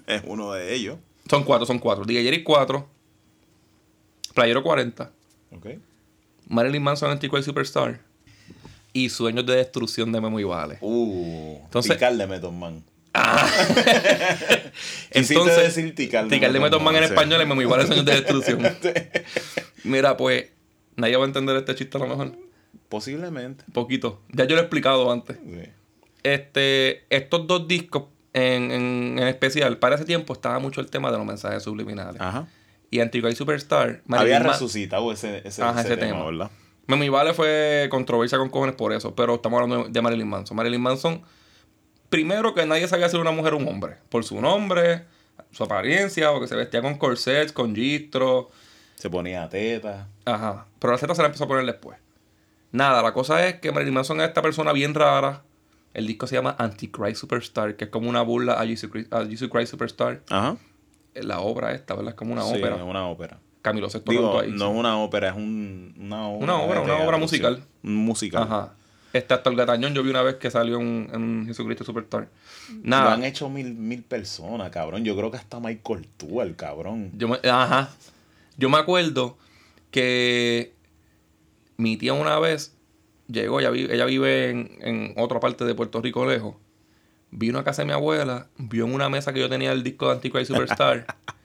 [0.05, 0.99] Es uno de ellos.
[1.27, 2.05] Son cuatro, son cuatro.
[2.05, 2.87] DJ Jerry 4.
[4.35, 5.11] Playero 40.
[5.51, 5.67] Ok.
[6.47, 8.10] Marilyn Manson Antichrist Superstar.
[8.93, 10.77] Y Sueños de Destrucción de Memo y Vale.
[10.81, 12.83] Uh, Entonces- Tical de Method Man.
[15.11, 17.09] Quisiste Entonces, decir Tical de Tical de Method Man en sí.
[17.09, 18.59] español y Memo y Vale Sueños de Destrucción.
[19.83, 20.45] Mira, pues,
[20.95, 22.31] nadie va a entender este chiste a lo mejor.
[22.89, 23.63] Posiblemente.
[23.73, 24.21] Poquito.
[24.31, 25.37] Ya yo lo he explicado antes.
[25.37, 25.69] Sí.
[26.23, 31.11] Este, estos dos discos en, en, en especial, para ese tiempo estaba mucho el tema
[31.11, 32.21] de los mensajes subliminales.
[32.21, 32.47] Ajá.
[32.89, 34.01] Y Antichrist Superstar.
[34.09, 36.25] Había resucitado ese, ese, Ajá, ese ese tema, tema.
[36.25, 36.51] ¿verdad?
[36.91, 40.55] Memo y Vale fue controversia con cojones por eso, pero estamos hablando de Marilyn Manson.
[40.57, 41.21] Marilyn Manson,
[42.09, 45.05] primero que nadie sabía ser una mujer o un hombre, por su nombre,
[45.51, 48.49] su apariencia, porque se vestía con corsets, con gistro,
[48.95, 50.07] Se ponía teta.
[50.25, 50.65] ajá.
[50.79, 51.97] Pero la Z se la empezó a poner después.
[52.71, 55.43] Nada, la cosa es que Marilyn Manson es esta persona bien rara.
[55.93, 59.25] El disco se llama Antichrist Superstar, que es como una burla a Jesus Christ, a
[59.25, 60.21] Jesus Christ Superstar.
[60.29, 60.55] Ajá.
[61.15, 62.11] La obra esta, ¿verdad?
[62.11, 62.77] Es como una Sí, ópera.
[62.77, 63.39] es una ópera.
[63.61, 64.51] Camilo VI Digo, ahí.
[64.51, 66.43] no es una ópera, es un, una obra.
[66.43, 67.63] Una obra, una obra musical.
[67.83, 68.43] musical.
[68.43, 68.73] Ajá.
[69.13, 72.29] Este hasta el gatañón yo vi una vez que salió en, en Jesucristo Superstar.
[72.69, 73.13] Lo Nada.
[73.13, 75.03] han hecho mil, mil personas, cabrón.
[75.03, 76.07] Yo creo que hasta Michael
[76.41, 77.11] el cabrón.
[77.17, 77.89] Yo me, ajá.
[78.57, 79.37] Yo me acuerdo
[79.91, 80.73] que
[81.77, 82.73] mi tía una vez
[83.27, 86.55] llegó, ella vive, ella vive en, en otra parte de Puerto Rico lejos.
[87.31, 90.07] Vino a casa de mi abuela, vio en una mesa que yo tenía el disco
[90.07, 91.05] de Antichrist Superstar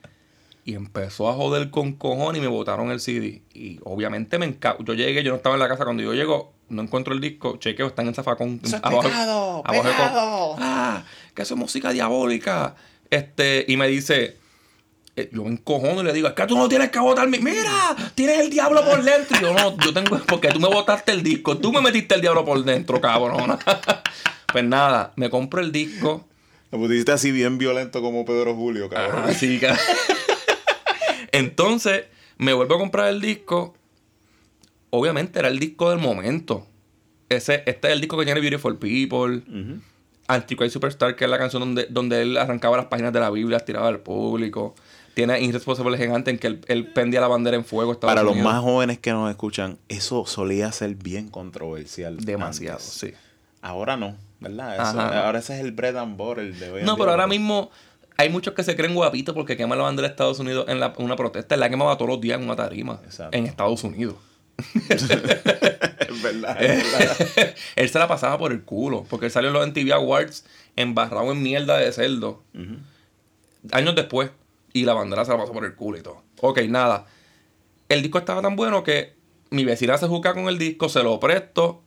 [0.67, 3.41] y empezó a joder con cojones y me botaron el CD.
[3.53, 4.75] Y obviamente me enca...
[4.83, 5.85] Yo llegué, yo no estaba en la casa.
[5.85, 8.59] Cuando yo llego, no encuentro el disco, chequeo, está en el zafacón.
[8.83, 11.03] Abajo- abajo ah,
[11.33, 12.75] que eso es música diabólica.
[13.09, 14.35] Este, y me dice,
[15.15, 17.39] eh, yo me encojono y le digo, es que tú no tienes que votar mi.
[17.39, 19.37] Mira, tienes el diablo por dentro.
[19.37, 22.19] Y yo no, yo tengo, porque tú me votaste el disco, tú me metiste el
[22.19, 23.57] diablo por dentro, cabrón.
[24.51, 26.27] pues nada, me compro el disco.
[26.71, 29.23] Lo pusiste así bien violento como Pedro Julio, cabrón.
[29.29, 29.71] Así que.
[31.31, 32.05] Entonces,
[32.37, 33.75] me vuelvo a comprar el disco.
[34.89, 36.65] Obviamente era el disco del momento.
[37.29, 39.37] Ese, este es el disco que tiene Beautiful People.
[39.37, 39.81] Ujú.
[40.29, 43.59] Antichrist Superstar, que es la canción donde, donde él arrancaba las páginas de la Biblia,
[43.59, 44.75] tiraba al público.
[45.13, 47.91] Tiene Irresponsible Gigante, en que él, él pendía la bandera en fuego.
[47.93, 52.17] Estados Para los más jóvenes que nos escuchan, eso solía ser bien controversial.
[52.17, 52.91] Demasiado, antes.
[52.93, 53.13] sí.
[53.61, 54.75] Ahora no, ¿verdad?
[54.75, 57.71] Eso- ahora ese es el bread and butter de hoy No, pero ahora mismo
[58.17, 60.93] hay muchos que se creen guapitos porque queman la bandera de Estados Unidos en la-
[60.97, 61.55] una protesta.
[61.55, 62.99] Él la quemaba todos los días en una tarima.
[63.05, 63.37] Exacto.
[63.37, 64.15] En Estados Unidos.
[64.89, 67.55] Es verdad, es verdad.
[67.75, 69.05] él se la pasaba por el culo.
[69.09, 72.43] Porque él salió en los MTV Awards embarrado en mierda de cerdo.
[73.71, 74.31] Años después.
[74.73, 76.23] Y la bandera se la pasó por el culo y todo.
[76.41, 77.05] Ok, nada.
[77.89, 79.15] El disco estaba tan bueno que
[79.49, 81.81] mi vecina se juzga con el disco, se lo presto,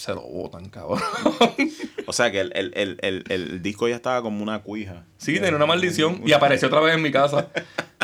[0.00, 1.00] se lo botan, cabrón.
[2.06, 5.04] O sea que el, el, el, el, el disco ya estaba como una cuija.
[5.18, 7.48] Sí, tenía una maldición y apareció otra vez en mi casa.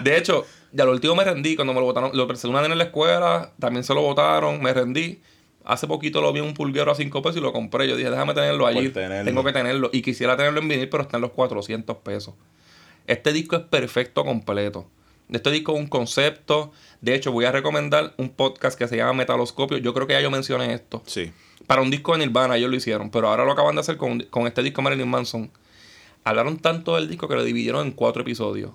[0.00, 2.10] De hecho, ya lo último me rendí cuando me lo botaron.
[2.16, 5.20] Lo presenté una vez en la escuela, también se lo botaron, me rendí.
[5.64, 7.88] Hace poquito lo vi en un pulguero a 5 pesos y lo compré.
[7.88, 8.90] Yo dije, déjame tenerlo allí.
[8.90, 9.24] tenerlo.
[9.24, 9.90] Tengo que tenerlo.
[9.92, 12.34] Y quisiera tenerlo en vinil, pero está en los 400 pesos.
[13.08, 14.88] Este disco es perfecto completo.
[15.32, 16.70] Este disco es un concepto.
[17.00, 19.78] De hecho, voy a recomendar un podcast que se llama Metaloscopio.
[19.78, 21.02] Yo creo que ya yo mencioné esto.
[21.06, 21.32] Sí.
[21.66, 24.20] Para un disco de Nirvana ellos lo hicieron, pero ahora lo acaban de hacer con,
[24.30, 25.50] con este disco Marilyn Manson.
[26.24, 28.72] Hablaron tanto del disco que lo dividieron en cuatro episodios.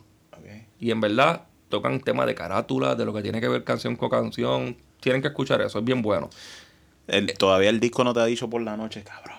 [0.80, 4.10] Y en verdad tocan temas de carátula, de lo que tiene que ver canción con
[4.10, 4.78] canción.
[5.00, 6.30] Tienen que escuchar eso, es bien bueno.
[7.08, 9.38] El- todavía el disco no te ha dicho por la noche, cabrón.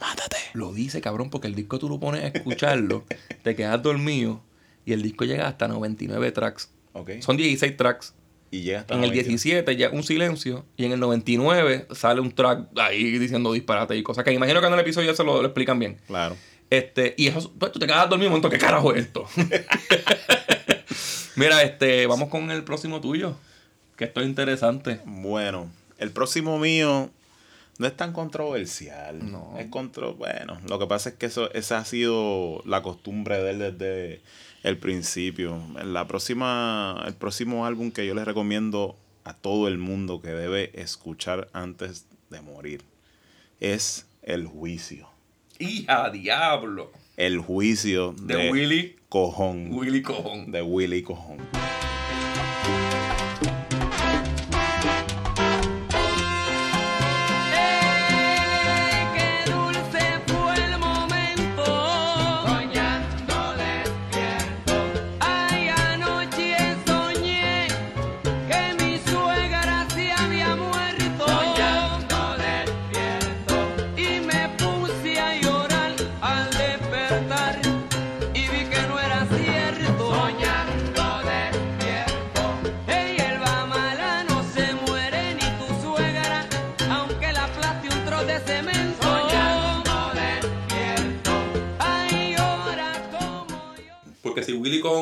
[0.00, 0.36] Mátate.
[0.54, 3.04] Lo dice, cabrón, porque el disco tú lo pones a escucharlo,
[3.42, 4.40] te quedas dormido
[4.84, 6.70] y el disco llega hasta 99 tracks.
[7.22, 8.14] Son 16 tracks.
[8.54, 9.28] Y llega hasta En el 90.
[9.28, 14.02] 17 ya un silencio y en el 99 sale un track ahí diciendo disparate y
[14.04, 15.98] cosas que imagino que en el episodio ya se lo, lo explican bien.
[16.06, 16.36] Claro.
[16.70, 19.26] Este, y eso, pues tú te quedas dormido un momento, ¿qué carajo es esto?
[21.36, 23.36] Mira, este, vamos con el próximo tuyo.
[23.96, 25.00] Que esto es interesante.
[25.04, 27.10] Bueno, el próximo mío
[27.78, 29.30] no es tan controversial.
[29.30, 29.54] No.
[29.58, 33.50] Es contro bueno, lo que pasa es que eso esa ha sido la costumbre de
[33.50, 34.20] él desde
[34.64, 35.62] el principio.
[35.84, 40.72] La próxima el próximo álbum que yo les recomiendo a todo el mundo que debe
[40.74, 42.82] escuchar antes de morir
[43.60, 45.08] es El juicio.
[45.58, 46.90] ¡Hija diablo!
[47.16, 49.72] El juicio De de, Willy, Cojón.
[49.72, 50.50] Willy Cojón.
[50.50, 51.38] De Willy Cojón.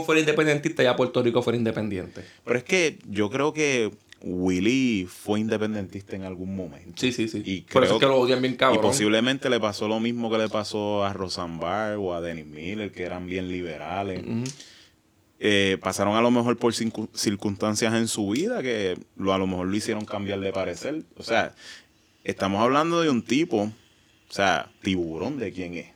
[0.03, 2.23] Colón fuera independentista, ya Puerto Rico fuera independiente.
[2.45, 3.91] Pero es que yo creo que
[4.25, 6.93] Willy fue independentista en algún momento.
[7.01, 7.43] Sí, sí, sí.
[7.45, 8.81] Y Por eso es que lo odian bien Y cabrón.
[8.83, 13.03] posiblemente le pasó lo mismo que le pasó a Rosanbar o a Dennis Miller, que
[13.03, 14.23] eran bien liberales.
[15.45, 19.49] Eh, pasaron a lo mejor por circun- circunstancias en su vida que lo, a lo
[19.49, 21.03] mejor lo hicieron cambiar de parecer.
[21.17, 21.55] O sea,
[22.23, 25.87] estamos hablando de un tipo, o sea, tiburón de quién es.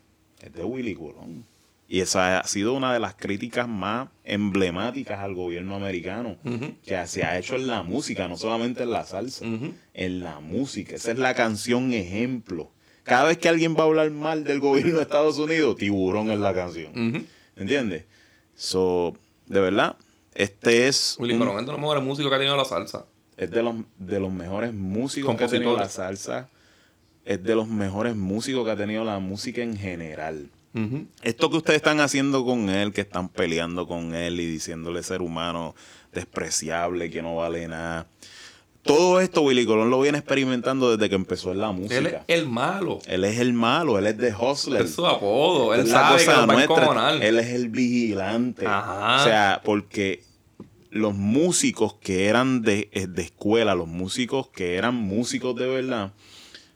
[0.42, 1.44] Es de Willy Colón.
[1.88, 6.36] Y esa ha sido una de las críticas más emblemáticas al gobierno americano
[6.84, 10.96] que se ha hecho en la música, no solamente en la salsa, en la música.
[10.96, 12.72] Esa es la canción ejemplo.
[13.04, 16.40] Cada vez que alguien va a hablar mal del gobierno de Estados Unidos, tiburón es
[16.40, 16.90] la canción.
[16.90, 17.24] Ujú.
[17.54, 18.04] ¿Entiendes?
[18.56, 19.96] So, de verdad,
[20.34, 23.06] este es, Willy un- Colón es de los mejores músicos que ha tenido la salsa.
[23.36, 26.48] es de los, de los mejores músicos que ha tenido la salsa.
[27.24, 30.50] Es de los mejores músicos que ha tenido la música en general.
[31.22, 35.22] Esto que ustedes están haciendo con él, que están peleando con él y diciéndole ser
[35.22, 35.74] humano
[36.12, 38.06] despreciable, que no vale nada.
[38.82, 41.96] Todo esto Willy Colón lo viene experimentando desde que empezó en la música.
[41.96, 43.00] Él es el malo.
[43.06, 44.82] Él es el malo, él es de Hustler.
[44.82, 45.74] Es su apodo.
[45.74, 47.26] Él Es la sabe que cosa nuestra.
[47.26, 48.64] Él es el vigilante.
[48.66, 49.16] Ajá.
[49.20, 50.22] O sea, porque
[50.90, 56.12] los músicos que eran de, eh, de escuela, los músicos que eran músicos de verdad,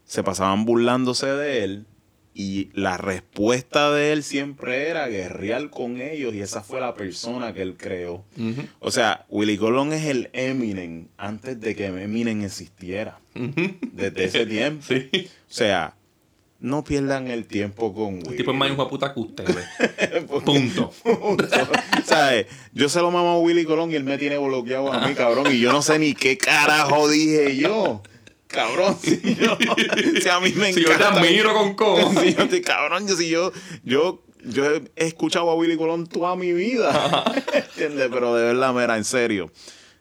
[0.04, 1.86] se pasaban burlándose de él.
[2.32, 6.34] Y la respuesta de él siempre era guerrear con ellos.
[6.34, 8.24] Y esa fue la persona que él creó.
[8.78, 13.18] O sea, Willy Colón es el Eminem antes de que Eminem existiera.
[13.34, 14.84] Desde ese tiempo.
[14.86, 15.10] Sí.
[15.12, 15.96] O sea,
[16.60, 18.28] no pierdan el tiempo con Willy.
[18.28, 19.66] El tipo es más hijo puta que ustedes.
[20.44, 20.92] Punto.
[22.04, 22.46] ¿Sabes?
[22.72, 25.46] Yo se lo mamo a Willy Colón y él me tiene bloqueado a mí, cabrón.
[25.52, 28.02] Y yo no sé ni qué carajo dije yo.
[28.50, 29.56] Cabrón, si, yo,
[30.20, 32.16] si a mí me Si yo te admiro con con.
[32.20, 33.52] Si yo te- cabrón, yo, si yo,
[33.84, 37.24] yo, yo he escuchado a Willy Colón toda mi vida.
[37.54, 38.08] ¿Entiendes?
[38.12, 39.50] Pero de verdad, mira, en serio.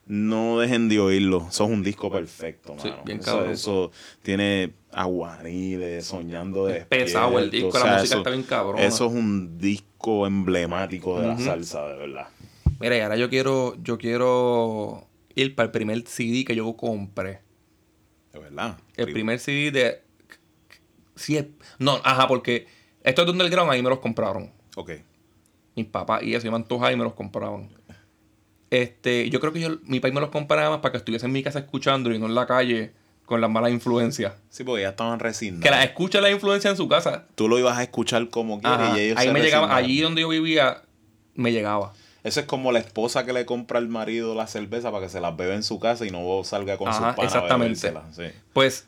[0.07, 1.45] No dejen de oírlo.
[1.51, 2.81] Eso es un disco perfecto, mano.
[2.81, 3.51] Sí, bien eso, cabrón.
[3.51, 3.91] eso
[4.23, 8.83] tiene aguaniles, soñando de pesado el disco, la música está bien cabrona.
[8.83, 12.27] Eso es un disco emblemático de la salsa, de verdad.
[12.79, 17.41] Mira, y ahora yo quiero, yo quiero ir para el primer CD que yo compré.
[18.33, 18.77] De verdad.
[18.95, 20.01] El primer CD de.
[21.15, 21.45] Sí, es-
[21.79, 22.67] no, ajá, porque
[23.03, 24.51] estos de Underground ahí me los compraron.
[24.75, 24.91] Ok.
[25.75, 27.69] Mis papás y eso, yo me antojaba y me los compraban.
[28.69, 31.31] Este, yo creo que yo, mi país me los compraba más para que estuviese en
[31.31, 32.93] mi casa escuchando y no en la calle
[33.25, 34.33] con las malas influencias.
[34.49, 35.63] Sí, porque ya estaban resignados.
[35.63, 37.25] Que las escucha la influencia en su casa.
[37.35, 40.21] Tú lo ibas a escuchar como quieras y ellos Ahí se me llegaba, allí donde
[40.21, 40.83] yo vivía,
[41.35, 41.93] me llegaba.
[42.29, 45.19] Eso es como la esposa que le compra al marido la cerveza para que se
[45.19, 47.87] las beba en su casa y no salga con Ajá, sus panas exactamente.
[47.87, 48.03] a bebérsela.
[48.15, 48.39] Sí.
[48.53, 48.85] Pues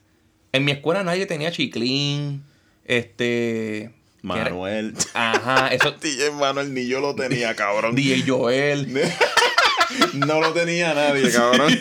[0.54, 2.44] en mi escuela nadie tenía chiclín,
[2.86, 3.92] este...
[4.22, 4.94] Manuel.
[5.16, 5.92] Ajá, eso...
[6.00, 7.96] DJ Manuel ni yo lo tenía, cabrón.
[7.96, 8.94] DJ Joel.
[10.14, 11.74] no lo tenía nadie, cabrón.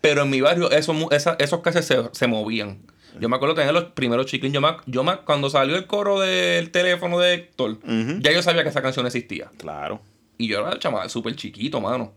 [0.00, 2.78] Pero en mi barrio esa- esos cases se, se movían.
[3.20, 4.52] Yo me acuerdo tener los primeros chiclín.
[4.52, 7.78] Yo me, yo me- cuando salió el coro del teléfono de Héctor,
[8.20, 9.50] ya yo sabía que esa canción existía.
[9.58, 10.00] Claro.
[10.40, 12.14] Y yo era el chaval súper chiquito, mano.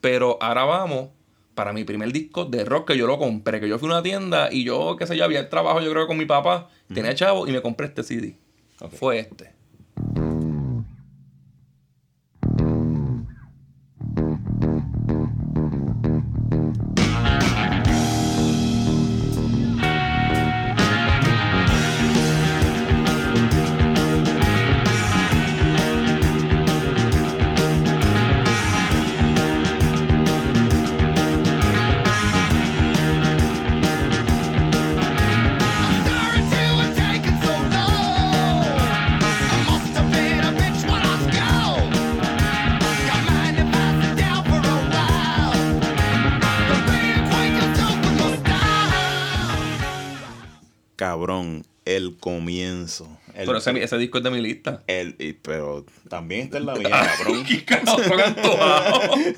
[0.00, 1.10] Pero ahora vamos
[1.54, 3.60] para mi primer disco de rock que yo lo compré.
[3.60, 5.92] Que yo fui a una tienda y yo, qué sé yo, había el trabajo, yo
[5.92, 6.68] creo, con mi papá.
[6.92, 8.36] Tenía chavo y me compré este CD.
[8.98, 9.51] Fue este.
[51.12, 53.06] Cabrón, el comienzo.
[53.34, 54.82] El, Pero ese, ese disco es de mi lista.
[54.86, 57.44] el- y- pero también está en la mía, cabrón.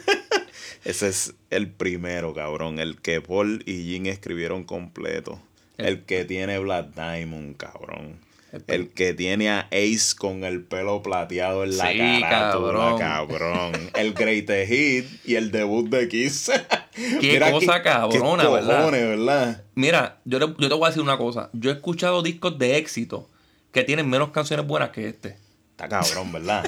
[0.85, 2.79] Ese es el primero, cabrón.
[2.79, 5.41] El que Paul y Jim escribieron completo.
[5.79, 8.21] El que tiene Black Diamond, cabrón.
[8.69, 12.99] El- que tiene a Ace con el pelo plateado en la Sí, carátula, cabrón.
[12.99, 13.91] cabrón.
[13.97, 16.53] El Greatest Hit y el debut de Kiss.
[17.21, 18.79] Qué cosa cabrona, ¿verdad?
[18.79, 19.63] cojones, ¿verdad?
[19.75, 21.51] Mira, yo te, yo te voy a decir una cosa.
[21.53, 23.29] Yo he escuchado discos de éxito
[23.73, 25.37] que tienen menos canciones buenas que este.
[25.73, 26.65] Está cabrón, ¿verdad?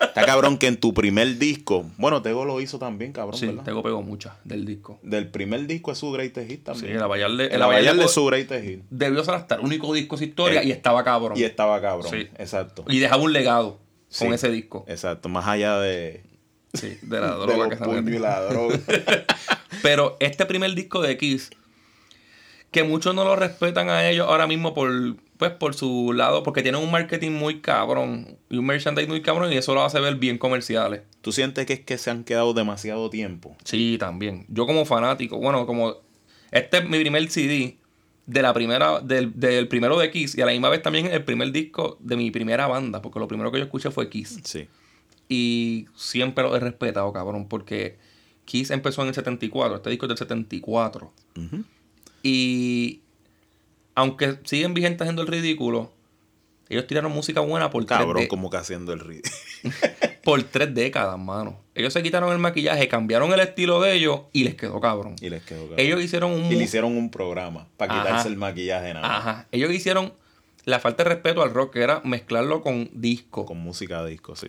[0.00, 3.64] Está cabrón que en tu primer disco, bueno, Tego lo hizo también, cabrón, Sí, ¿verdad?
[3.64, 4.98] tengo pego muchas del disco.
[5.02, 6.96] Del primer disco es su Greatest Hit Sí, también.
[6.96, 8.80] el Abayarde, el Abayarde es su Greatest Hit.
[8.90, 11.36] debió ser hasta el único disco de su historia Eh, y estaba cabrón.
[11.38, 12.26] Y estaba cabrón, Sí.
[12.38, 12.84] exacto.
[12.88, 13.78] Y dejaba un legado.
[14.18, 14.34] con Sí.
[14.34, 14.86] ese disco.
[14.88, 16.22] Exacto, más allá de,
[16.74, 18.16] Sí, de la droga que mete.
[18.16, 18.78] y la droga.
[19.82, 21.50] Pero este primer disco de Kiss,
[22.70, 24.90] que muchos no lo respetan a ellos ahora mismo por,
[25.38, 29.52] pues, por su lado, porque tienen un marketing muy cabrón y un merchandise muy cabrón
[29.52, 31.02] y eso lo hace ver bien comerciales.
[31.22, 33.56] ¿Tú sientes que es que se han quedado demasiado tiempo?
[33.64, 34.44] Sí, también.
[34.48, 35.96] Yo como fanático, bueno, como
[36.50, 37.76] este es mi primer CD
[38.26, 41.24] de la primera, del, del primero de Kiss y a la misma vez también el
[41.24, 44.40] primer disco de mi primera banda, porque lo primero que yo escuché fue Kiss.
[44.44, 44.68] Sí.
[45.28, 47.98] Y siempre lo he respetado, cabrón, porque
[48.44, 51.12] Kiss empezó en el 74, este disco es del 74.
[51.36, 51.64] Ujú.
[52.22, 53.02] Y
[53.94, 55.92] aunque siguen vigentes haciendo el ridículo,
[56.68, 59.34] ellos tiraron música buena por, tres, Cabrón, como que haciendo el ridículo.
[60.24, 61.60] por tres décadas, mano.
[61.74, 65.16] Ellos se quitaron el maquillaje, cambiaron el estilo de ellos y les quedó cabrón.
[65.20, 65.80] Y les quedó cabrón.
[65.80, 66.52] Ellos hicieron un...
[66.52, 68.02] Y le hicieron un programa para Ajá.
[68.02, 69.16] quitarse el maquillaje nada.
[69.16, 69.48] Ajá.
[69.52, 70.12] Ellos hicieron
[70.64, 73.46] la falta de respeto al rock, que era mezclarlo con disco.
[73.46, 74.48] Con música de disco, sí.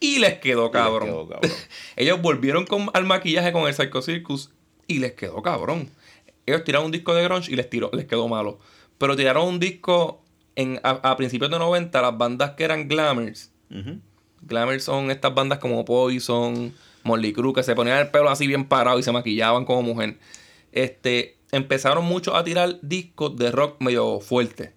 [0.00, 1.08] Y les quedó les cabrón.
[1.08, 1.50] quedó cabrón.
[1.96, 4.50] Ellos volvieron con, al maquillaje con el Psycho Circus
[4.86, 5.90] y les quedó cabrón.
[6.46, 8.58] Ellos tiraron un disco de grunge y les, tiró, les quedó malo.
[8.96, 10.22] Pero tiraron un disco
[10.56, 13.52] en, a, a principios de 90, las bandas que eran Glamours.
[14.42, 16.72] Glamours son estas bandas como Poison,
[17.04, 20.18] Molly Crew, que se ponían el pelo así bien parado y se maquillaban como mujer.
[20.72, 24.72] Este, empezaron mucho a tirar discos de rock medio fuerte.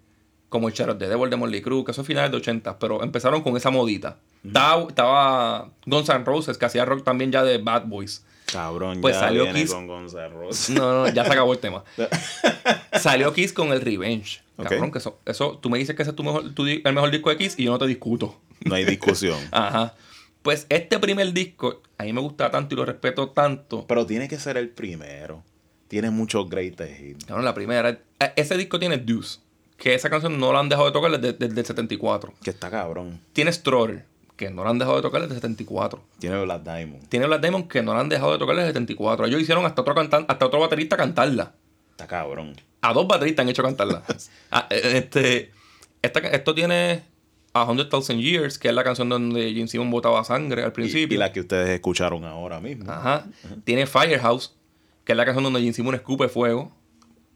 [0.49, 3.01] Como el Charlotte de Devil de Molly Crew, que eso es finales de 80, pero
[3.03, 4.19] empezaron con esa modita.
[4.43, 8.25] Estaba, estaba Guns N' Roses, que hacía rock también ya de Bad Boys.
[8.51, 9.71] Cabrón, Pues ya salió viene Kiss.
[9.73, 10.69] con Gonzalo Roses.
[10.71, 11.83] No, no, ya se acabó el tema.
[12.99, 14.41] Salió Kiss con el Revenge.
[14.57, 17.09] Cabrón, que eso, eso, tú me dices que ese es tu mejor, tu el mejor
[17.11, 18.39] disco de Kiss y yo no te discuto.
[18.65, 19.37] No hay discusión.
[19.51, 19.95] Ajá.
[20.41, 23.85] Pues este primer disco, a mí me gusta tanto y lo respeto tanto.
[23.87, 25.43] Pero tiene que ser el primero.
[25.87, 27.25] Tiene muchos greatest hits.
[27.25, 27.89] Cabrón, la primera.
[27.89, 29.39] eh, Ese disco tiene Deuce,
[29.77, 32.33] que esa canción no la han dejado de tocar desde, desde el 74.
[32.43, 33.19] Que está cabrón.
[33.33, 34.05] Tiene Stroller,
[34.41, 36.01] que no la han dejado de tocar desde el 74.
[36.19, 37.07] Tiene Black Diamond.
[37.09, 39.27] Tiene Black Diamond, que no la han dejado de tocar desde el 74.
[39.27, 41.53] Ellos hicieron hasta otro, cantan- hasta otro baterista cantarla.
[41.91, 42.55] Está cabrón.
[42.81, 44.01] A dos bateristas han hecho cantarla.
[44.51, 45.51] Ah, eh, este,
[46.01, 47.03] esta, esto tiene
[47.53, 51.15] A Hundred Thousand Years, que es la canción donde Gene Simon botaba sangre al principio.
[51.15, 52.91] y la que ustedes escucharon ahora mismo.
[52.91, 53.27] Ajá.
[53.63, 54.55] Tiene Firehouse,
[55.05, 56.71] que es la canción donde Gene Simon escupe fuego.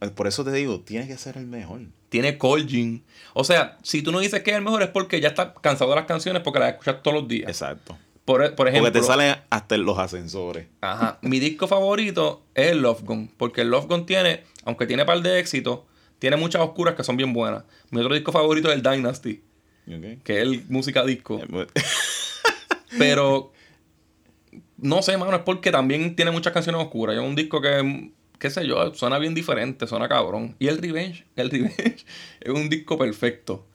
[0.01, 1.81] Eh, Por eso te digo, tiene que ser el mejor.
[2.15, 3.03] Tiene Colgin.
[3.33, 5.89] O sea, si tú no dices que es el mejor es porque ya estás cansado
[5.89, 7.49] de las canciones porque las escuchas todos los días.
[7.49, 7.97] Exacto.
[8.23, 10.67] Por, por ejemplo, Porque te salen hasta los ascensores.
[10.79, 13.27] ajá, mi disco favorito es el Love Gun.
[13.35, 15.81] Porque el Love Gun tiene, aunque tiene par de éxitos,
[16.17, 17.65] tiene muchas oscuras que son bien buenas.
[17.91, 19.43] Mi otro disco favorito es el Dynasty,
[19.89, 20.23] ¿Ok?
[20.23, 21.41] que es el música disco.
[21.41, 21.67] Eh,
[22.97, 23.51] Pero
[24.77, 27.17] no sé, mano, es porque también tiene muchas canciones oscuras.
[27.17, 30.55] Es un disco que, qué sé yo, suena bien diferente, suena cabrón.
[30.59, 32.05] Y el Revenge, el Revenge
[32.41, 33.65] es un disco perfecto.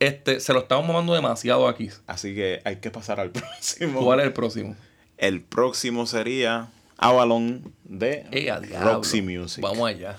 [0.00, 1.90] Este, se lo estamos mamando demasiado aquí.
[2.06, 4.00] Así que hay que pasar al próximo.
[4.04, 4.76] ¿Cuál es el próximo?
[5.16, 8.52] El próximo sería Avalon de Eh.
[8.80, 9.62] Roxy Music.
[9.62, 10.18] Vamos allá.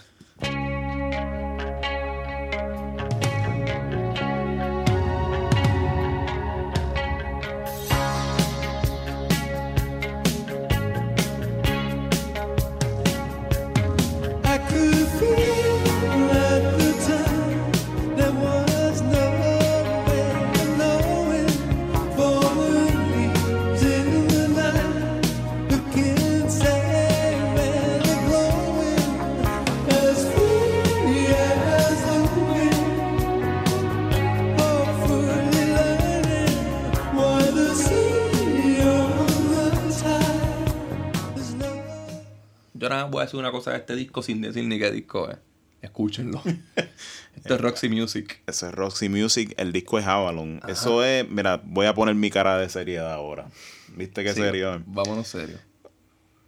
[43.00, 45.30] Nada más voy a decir una cosa de este disco sin decir ni qué disco
[45.30, 45.38] es.
[45.82, 46.42] Escúchenlo.
[47.36, 48.42] Esto es Roxy Music.
[48.46, 50.60] Eso es Roxy Music, el disco es Avalon.
[50.68, 53.48] Eso es, mira, voy a poner mi cara de seriedad ahora.
[53.96, 54.84] ¿Viste qué Sí, serio?
[54.86, 55.58] Vámonos serio.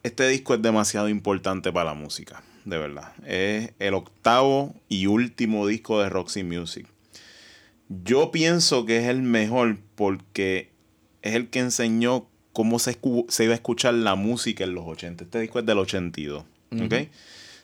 [0.03, 3.13] Este disco es demasiado importante para la música, de verdad.
[3.25, 6.87] Es el octavo y último disco de Roxy Music.
[7.87, 10.71] Yo pienso que es el mejor porque
[11.21, 15.23] es el que enseñó cómo se, iba a escuchar la música en los 80.
[15.25, 16.43] Este disco es del 82.
[16.83, 16.93] ¿ok?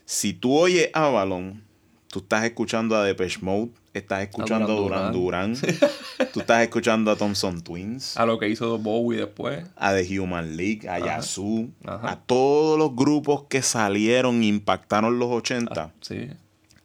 [0.06, 1.64] Si tú oyes Avalon,
[2.08, 5.56] tú estás escuchando a Depeche Mode, estás escuchando a Duran Duran
[6.34, 9.66] tú estás escuchando a Thompson Twins A lo que hizo Bowie después.
[9.76, 11.06] a The Human League, a Ajá.
[11.18, 12.12] Yazoo, Ajá.
[12.12, 16.30] a todos los grupos que salieron e impactaron los 80, Sí.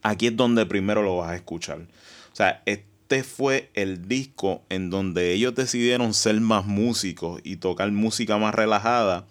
[0.02, 1.78] aquí es donde primero lo vas a escuchar.
[1.80, 2.86] O sea, este
[3.22, 9.26] fue el disco en donde ellos decidieron ser más músicos y tocar música más relajada.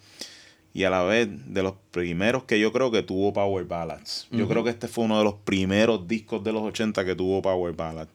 [0.73, 4.27] Y a la vez de los primeros que yo creo que tuvo Power Ballads.
[4.31, 7.41] Yo creo que este fue uno de los primeros discos de los 80 que tuvo
[7.41, 8.11] Power Ballads.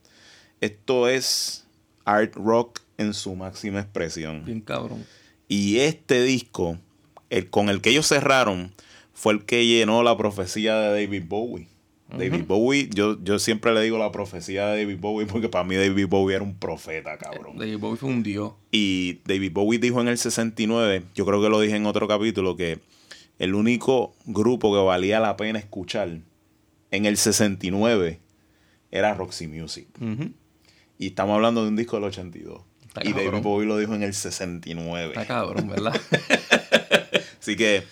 [0.60, 1.66] Esto es
[2.04, 4.44] art rock en su máxima expresión.
[4.44, 5.04] Bien cabrón.
[5.48, 6.78] Y este disco,
[7.28, 8.72] el con el que ellos cerraron,
[9.12, 11.68] fue el que llenó la profecía de David Bowie.
[12.08, 15.74] David Bowie, yo, yo siempre le digo la profecía de David Bowie porque para mí
[15.74, 17.58] David Bowie era un profeta, cabrón.
[17.58, 18.52] David Bowie fue un dios.
[18.70, 22.56] Y David Bowie dijo en el 69, yo creo que lo dije en otro capítulo,
[22.56, 22.78] que
[23.38, 26.20] el único grupo que valía la pena escuchar
[26.90, 28.20] en el 69
[28.90, 29.88] era Roxy Music.
[30.98, 32.62] Y estamos hablando de un disco del 82.
[32.86, 33.42] Está y David.
[33.42, 35.08] Bowie lo dijo en el 69.
[35.08, 36.00] Está cabrón, ¿verdad?
[37.40, 37.84] Así que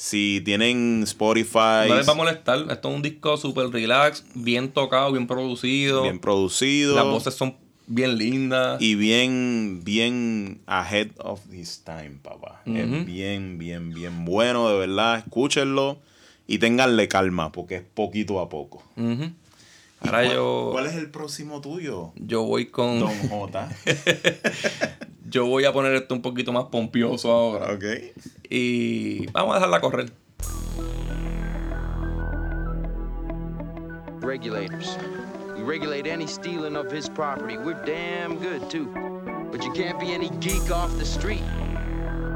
[0.00, 2.58] si tienen Spotify, no les va a molestar.
[2.70, 6.04] Esto es un disco super relax, bien tocado, bien producido.
[6.04, 7.54] bien producido Las voces son
[7.86, 8.80] bien lindas.
[8.80, 12.62] y bien, bien ahead of his time, papá.
[12.64, 15.18] Es bien, bien, bien bueno, de verdad.
[15.18, 15.98] Escúchenlo
[16.46, 18.82] y ténganle calma porque es poquito a poco.
[18.96, 19.24] Ujú.
[19.24, 19.32] ¿Y
[20.00, 22.12] Ahora cuál, yo, ¿Cuál es el próximo tuyo?
[22.16, 23.00] yo voy con.
[23.00, 23.68] Don J.
[25.30, 27.72] Yo voy a poner esto un poquito más pompioso ahora.
[27.72, 27.84] ok.
[28.50, 30.12] Y vamos a dejarla correr.
[34.20, 34.96] regulators.
[35.56, 37.56] We regulate any stealing of his property.
[37.58, 38.86] We're damn good, too.
[39.50, 41.42] But you can't be any geek off the street.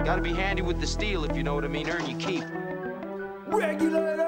[0.04, 1.88] Gotta be handy with the steel, if you know what I mean.
[1.88, 2.44] Earn your keep.
[3.46, 4.24] Regulators,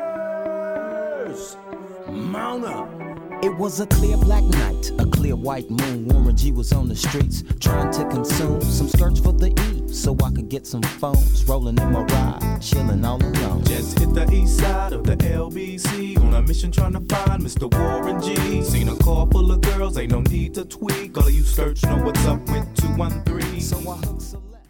[2.09, 3.06] mount up.
[3.47, 6.09] It was a clear black night, a clear white moon.
[6.09, 10.17] Warren G was on the streets trying to consume some skirts for the E so
[10.25, 11.45] I could get some phones.
[11.45, 13.63] Rolling in my ride, chilling all alone.
[13.63, 17.73] Just hit the east side of the LBC on a mission trying to find Mr.
[17.73, 18.65] Warren G.
[18.65, 21.17] Seen a car full of girls, ain't no need to tweak.
[21.17, 23.61] All of you search know what's up with 213.
[23.61, 24.67] So I hooked select.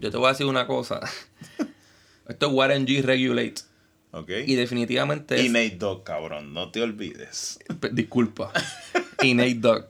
[0.00, 1.00] Yo te voy a decir una cosa.
[2.26, 3.64] Esto es Warren G Regulate.
[4.14, 4.30] Ok.
[4.46, 5.52] Y definitivamente Y es.
[5.52, 7.58] Nate Dogg, cabrón, no te olvides.
[7.92, 8.52] Disculpa.
[9.22, 9.86] y Nate Dogg.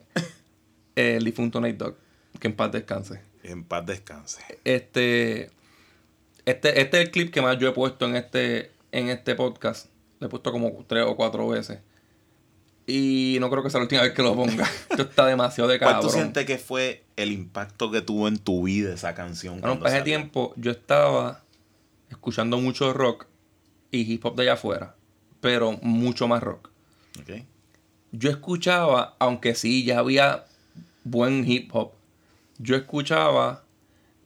[0.96, 1.96] El difunto Nate Dogg.
[2.40, 3.20] Que en paz descanse.
[3.42, 4.40] En paz descanse.
[4.64, 5.50] Este.
[6.46, 9.88] Este, este es el clip que más yo he puesto en este, en este podcast.
[10.20, 11.80] Lo he puesto como tres o cuatro veces.
[12.86, 14.64] Y no creo que sea la última vez que lo ponga.
[14.90, 16.10] Esto está demasiado de ¿Cuál cabrón.
[16.10, 19.60] tú sientes que fue el impacto que tuvo en tu vida esa canción?
[19.60, 21.42] Bueno, para ese tiempo yo estaba
[22.10, 23.26] escuchando mucho rock
[23.94, 24.94] y hip hop de allá afuera.
[25.40, 26.70] Pero mucho más rock.
[27.20, 27.42] Ok.
[28.12, 30.44] Yo escuchaba, aunque sí, ya había
[31.04, 31.92] buen hip hop.
[32.58, 33.64] Yo escuchaba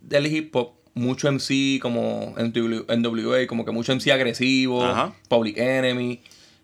[0.01, 5.15] del hip hop mucho MC como NW NWA, como que mucho MC agresivo, Ajá.
[5.29, 6.21] Public Enemy.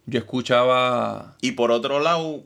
[0.07, 1.37] Yo escuchaba.
[1.41, 2.43] Y por otro lado,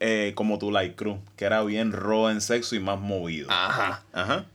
[0.00, 3.48] eh, como tu Light Crew, que era bien raw en sexo y más movido.
[3.50, 4.02] Ajá.
[4.12, 4.46] Ajá.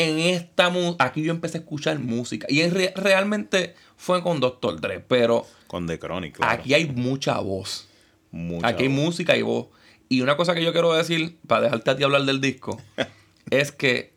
[0.00, 2.46] En esta mu- aquí yo empecé a escuchar música.
[2.48, 4.80] Y en re- realmente fue con Dr.
[4.80, 6.52] Dre, pero Con The Chronic, claro.
[6.52, 7.88] aquí hay mucha voz.
[8.30, 9.66] Mucha Aquí hay música y voz.
[10.08, 12.80] Y una cosa que yo quiero decir, para dejarte a ti hablar del disco,
[13.50, 14.12] es que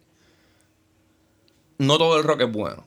[1.78, 2.86] no todo el rock es bueno.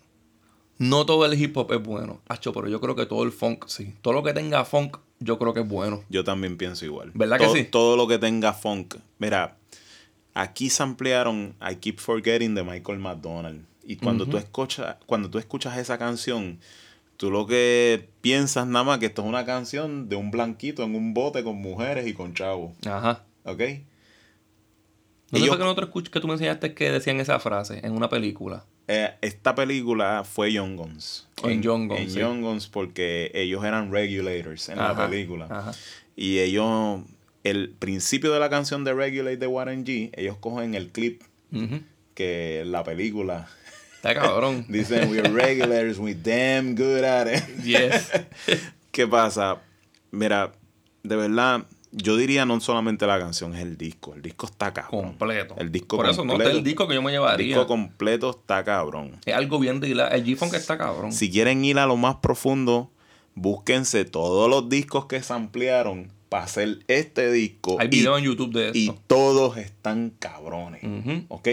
[0.79, 2.21] No todo el hip hop es bueno.
[2.29, 3.95] Hacho, pero yo creo que todo el funk, sí.
[4.03, 6.03] Todo lo que tenga funk, yo creo que es bueno.
[6.09, 7.11] Yo también pienso igual.
[7.15, 7.65] ¿Verdad que sí?
[7.65, 8.97] Todo lo que tenga funk.
[9.19, 9.57] Mira,
[10.35, 13.65] aquí se ampliaron I Keep Forgetting de Michael McDonald.
[13.87, 16.59] Y cuando, tú escuchas, cuando tú escuchas esa canción,
[17.19, 20.95] tú lo que piensas nada más que esto es una canción de un blanquito en
[20.95, 22.73] un bote con mujeres y con chavos.
[22.87, 23.25] Ajá.
[23.45, 23.61] ¿Ok?
[25.31, 28.65] ¿No Ellos- no otro que tú me enseñaste que decían esa frase en una película?
[28.87, 31.27] Eh, esta película fue Young Guns.
[31.43, 32.19] O en Young Guns, En sí.
[32.21, 35.47] Young Guns porque ellos eran regulators en Ajá, la película.
[35.51, 35.73] ajá.
[36.17, 37.01] Y ellos,
[37.45, 41.23] el principio de la canción de Regulate de Warren G, ellos cogen el clip
[42.15, 43.49] que la película
[43.97, 44.67] Está cabrón.
[44.69, 47.65] dicen we're regulators, we damn good at it.
[47.65, 48.11] yes.
[48.91, 49.63] ¿Qué pasa?
[50.11, 50.53] Mira,
[51.03, 54.15] de verdad, yo diría no solamente la canción, es el disco.
[54.15, 55.05] El disco está cabrón.
[55.17, 55.55] Completo.
[55.59, 56.51] El disco Por eso no completo.
[56.51, 57.47] es el disco que yo me El llevaría.
[57.47, 59.19] disco completo está cabrón.
[59.25, 60.15] Es algo bien relax.
[60.15, 61.13] El G-Funk está cabrón.
[61.13, 62.91] Si quieren ir a lo más profundo,
[63.35, 67.77] búsquense todos los discos que se ampliaron para hacer este disco.
[67.79, 70.83] Hay y- videos en YouTube de y todos están cabrones.
[71.29, 71.49] ¿Ok?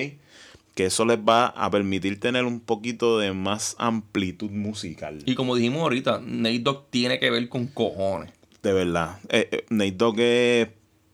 [0.73, 5.21] Que eso les va a permitir tener un poquito de más amplitud musical.
[5.27, 8.31] Y como dijimos ahorita, Nate Dogg tiene que ver con cojones.
[8.63, 9.19] De verdad.
[9.29, 10.69] Eh, eh, Nate Dogg es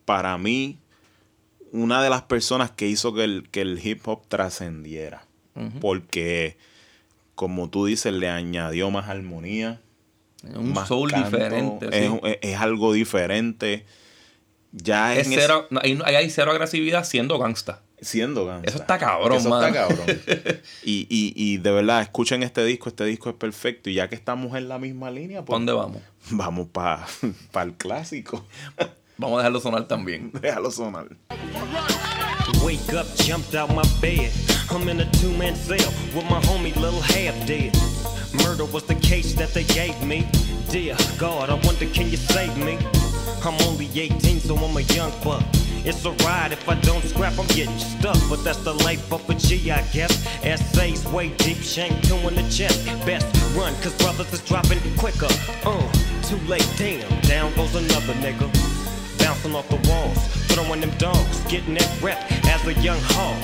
[0.05, 0.77] para mí
[1.73, 5.25] una de las personas que hizo que el, que el hip hop trascendiera.
[5.81, 6.55] Porque,
[7.35, 9.81] como tú dices, le añadió más armonía.
[10.53, 11.85] Un más soul canto, diferente.
[11.91, 12.19] Es, sí.
[12.23, 13.85] es- es algo diferente.
[14.71, 17.81] Ya Es cero, no, ahí, ahí hay cero agresividad siendo gangsta.
[17.97, 18.69] es- siendo gangsta.
[18.69, 20.05] Eso está cabrón, Eso está cabrón.
[20.83, 22.89] y, y, y de verdad, escuchen este disco.
[22.89, 23.89] Este disco es perfecto.
[23.89, 26.01] Y ya que estamos en la misma línea, ¿Para pues dónde vamos?
[26.29, 27.05] vamos para
[27.63, 28.45] el clásico.
[29.17, 30.31] Vamos a dejarlo sonar también.
[30.41, 31.07] Déjalo sonar.
[32.63, 34.31] Wake up, jumped out my bed.
[34.69, 37.75] I'm in a two man cell with my homie Lil Half Dead.
[38.43, 40.27] Murder was the case that they gave me.
[40.69, 42.77] Dear God, I wonder can you save me?
[43.43, 45.43] I'm only 18, so I'm a young buck.
[45.85, 48.17] It's a ride if I don't scrap, I'm getting stuck.
[48.29, 50.25] But that's the life of a G, I guess.
[50.43, 52.85] Essays way deep, shank two in the chest.
[53.05, 55.29] Best run, cause brothers is dropping quicker.
[55.65, 55.91] Uh,
[56.23, 58.76] too late, damn, down goes another nigga.
[59.27, 60.17] Bouncing off the walls,
[60.47, 63.35] throwing them dogs, getting that rep as a young hog.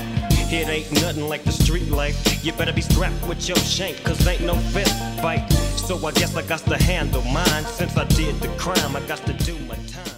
[0.49, 2.15] It ain't nothing like the street life.
[2.41, 5.45] You better be strapped with your shank, cause ain't no fist fight.
[5.51, 7.65] So I guess I got to handle mine.
[7.65, 10.15] Since I did the crime, I got to do my time.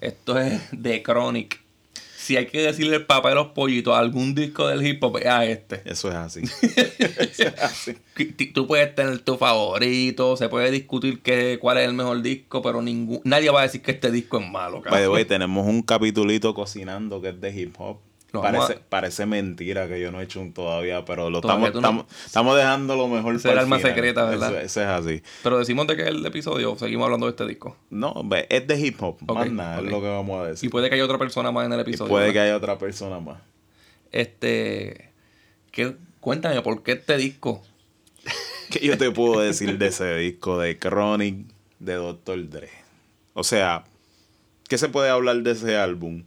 [0.00, 1.61] Esto es de Chronic.
[2.22, 5.16] Si hay que decirle el papá de los pollitos a algún disco del hip hop,
[5.18, 5.82] es a este.
[5.84, 6.42] Eso es así.
[6.98, 7.96] Eso es así.
[8.54, 12.80] Tú puedes tener tu favorito, se puede discutir que, cuál es el mejor disco, pero
[12.80, 15.12] ningún, nadie va a decir que este disco es malo, By the cabrón.
[15.14, 17.98] way, tenemos un capitulito cocinando que es de hip hop.
[18.40, 22.06] Parece, a- parece mentira que yo no he hecho un todavía, pero lo Todavía estamos,
[22.06, 23.92] no- estamos, dejando lo mejor Ese es el alma final.
[23.94, 24.62] secreta, ¿verdad?
[24.62, 25.22] Eso es así.
[25.42, 27.76] Pero decimos de que es el episodio, seguimos hablando de este disco.
[27.90, 28.14] No,
[28.48, 29.16] es de hip hop.
[29.26, 30.70] Ok, más nada, es lo que vamos a Y decir.
[30.70, 32.08] puede que haya otra persona más en el Y episodio.
[32.10, 33.38] puede que haya otra persona más.
[34.12, 35.10] Este.
[35.70, 37.62] ¿qué- cuéntame, ¿por qué este disco?
[38.70, 41.46] ¿Qué yo te puedo decir de ese disco de Chronic
[41.80, 42.48] de Dr.
[42.48, 42.70] Dre?
[43.34, 43.84] O sea,
[44.68, 46.24] ¿qué se puede hablar de ese álbum?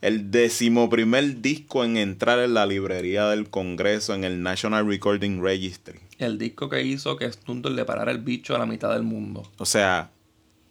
[0.00, 6.00] El decimoprimer disco en entrar en la librería del Congreso en el National Recording Registry.
[6.18, 9.50] El disco que hizo que Stunter le parara el bicho a la mitad del mundo.
[9.58, 10.10] O sea,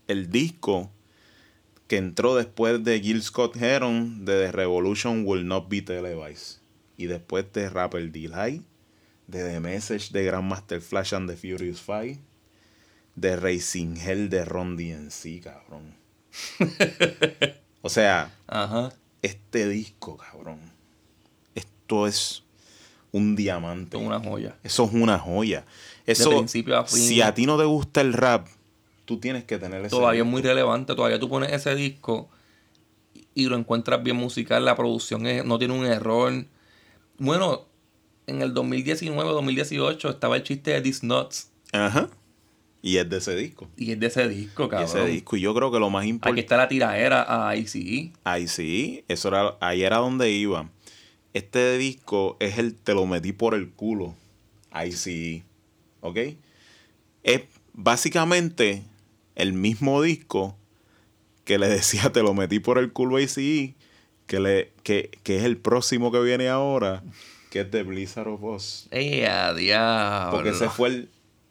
[0.08, 0.92] el disco
[1.88, 6.60] que entró después de Gil Scott Heron de The Revolution Will Not Be Televised.
[6.98, 8.64] Y después de Rapper Delight,
[9.28, 12.20] de The Message de Grandmaster Flash and the Furious Five,
[13.16, 15.96] de Racing Hell de Ron DMC, cabrón.
[17.82, 18.92] o sea, Ajá.
[19.22, 20.60] Este disco, cabrón.
[21.56, 22.44] Esto es
[23.12, 23.98] un diamante.
[23.98, 24.58] Una joya.
[24.64, 25.66] Eso es una joya.
[26.06, 27.00] Eso, principio a fin.
[27.00, 28.48] Si a ti no te gusta el rap,
[29.06, 30.96] tú tienes que tener ese Todavía es muy relevante.
[30.96, 32.30] Todavía tú pones ese disco
[33.34, 34.66] y lo encuentras bien musical.
[34.66, 36.46] La producción es- no tiene un error.
[37.18, 37.66] Bueno,
[38.28, 41.50] en el 2019, 2018 estaba el chiste de These Nuts.
[41.72, 42.10] Ajá.
[42.82, 43.68] Y es de ese disco.
[43.76, 44.88] Y es de ese disco, Y cabrón.
[44.90, 45.36] ese disco.
[45.36, 46.42] Y yo creo que lo más Aquí importante.
[46.42, 48.12] está la tiraera a ICE.
[48.48, 50.70] Sí, eso era, ahí era donde iba.
[51.34, 54.16] Este disco es el Te lo metí por el culo.
[54.92, 55.44] Sí.
[56.02, 56.18] ¿Ok?
[57.24, 57.42] Es
[57.74, 58.84] básicamente
[59.36, 60.56] el mismo disco
[61.44, 63.76] que le decía Te lo metí por el culo a ICE,
[64.26, 67.04] que, le, que, que es el próximo que viene ahora,
[67.50, 68.88] que es de Blizzard of Oz.
[68.92, 70.32] ¡Eh, a diablo!
[70.38, 71.10] Porque ese fue el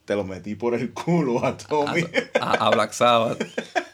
[0.08, 2.02] Te lo metí por el culo a Tommy.
[2.40, 3.44] a, a Black Sabbath.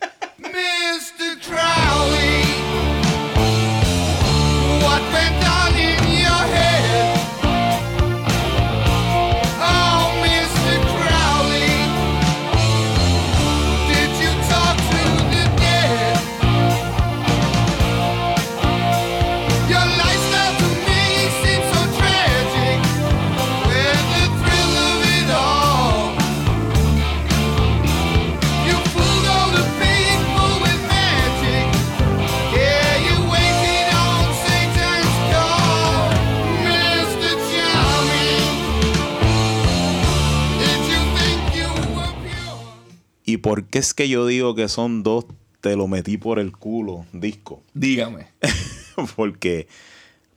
[43.34, 45.26] ¿Y por qué es que yo digo que son dos
[45.60, 47.58] Te lo metí por el culo discos?
[47.74, 48.28] Dígame.
[49.16, 49.66] Porque,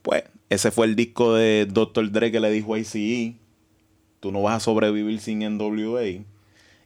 [0.02, 2.12] pues, ese fue el disco de Dr.
[2.12, 3.36] Dre que le dijo a ICE,
[4.20, 6.24] tú no vas a sobrevivir sin NWA.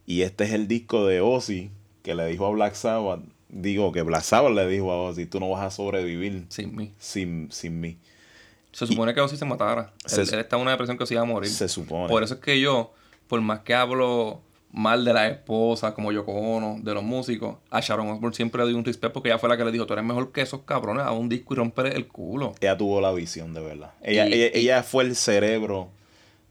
[0.06, 1.70] Y este es el disco de Ozzy
[2.04, 5.40] que le dijo a Black Sabbath, digo que Black Sabbath le dijo a Ozzy, tú
[5.40, 6.92] no vas a sobrevivir Sin mí.
[7.00, 7.96] sin, sin mí.
[8.74, 9.94] Se supone que Ozzy se matara.
[10.06, 11.50] Se- él, en una depresión que se iba a morir.
[11.50, 12.10] Se supone.
[12.10, 12.94] Por eso es que yo,
[13.30, 14.42] por más que hablo
[14.74, 18.66] mal de la esposa, como Yoko Ono, de los músicos, a Sharon Osbourne siempre le
[18.72, 20.62] doy un respeto porque ella fue la que le dijo, tú eres mejor que esos
[20.62, 22.54] cabrones, a un disco y romper el culo.
[22.62, 23.92] Ella tuvo la visión de verdad.
[24.02, 25.90] Ella, Y- ella, ella fue el cerebro,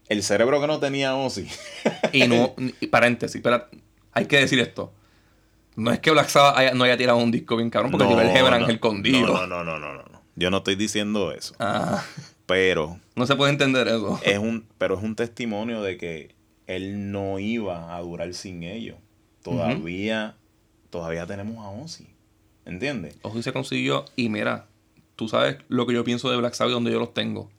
[0.07, 1.47] el cerebro que no tenía Ozzy.
[2.13, 3.69] Y no, y paréntesis, espera,
[4.11, 4.91] hay que decir esto.
[5.75, 8.19] No es que Black Sabbath haya- no haya tirado un disco bien cabrón, porque tiró
[8.21, 9.25] el Heaven Angel con Dio.
[9.25, 10.21] no, no, no, no, no, no.
[10.35, 11.55] Yo no estoy diciendo eso.
[11.59, 12.03] Ah,
[12.45, 14.19] Pero no se puede entender eso.
[14.23, 16.35] es un, pero es un testimonio de que
[16.75, 18.97] él no iba a durar sin ellos.
[19.43, 20.35] Todavía,
[20.89, 22.07] todavía tenemos a Ozzy.
[22.65, 23.17] ¿Entiendes?
[23.23, 24.67] Ozzy se consiguió, y mira,
[25.15, 27.49] tú sabes lo que yo pienso de Black Sabbath donde yo los tengo.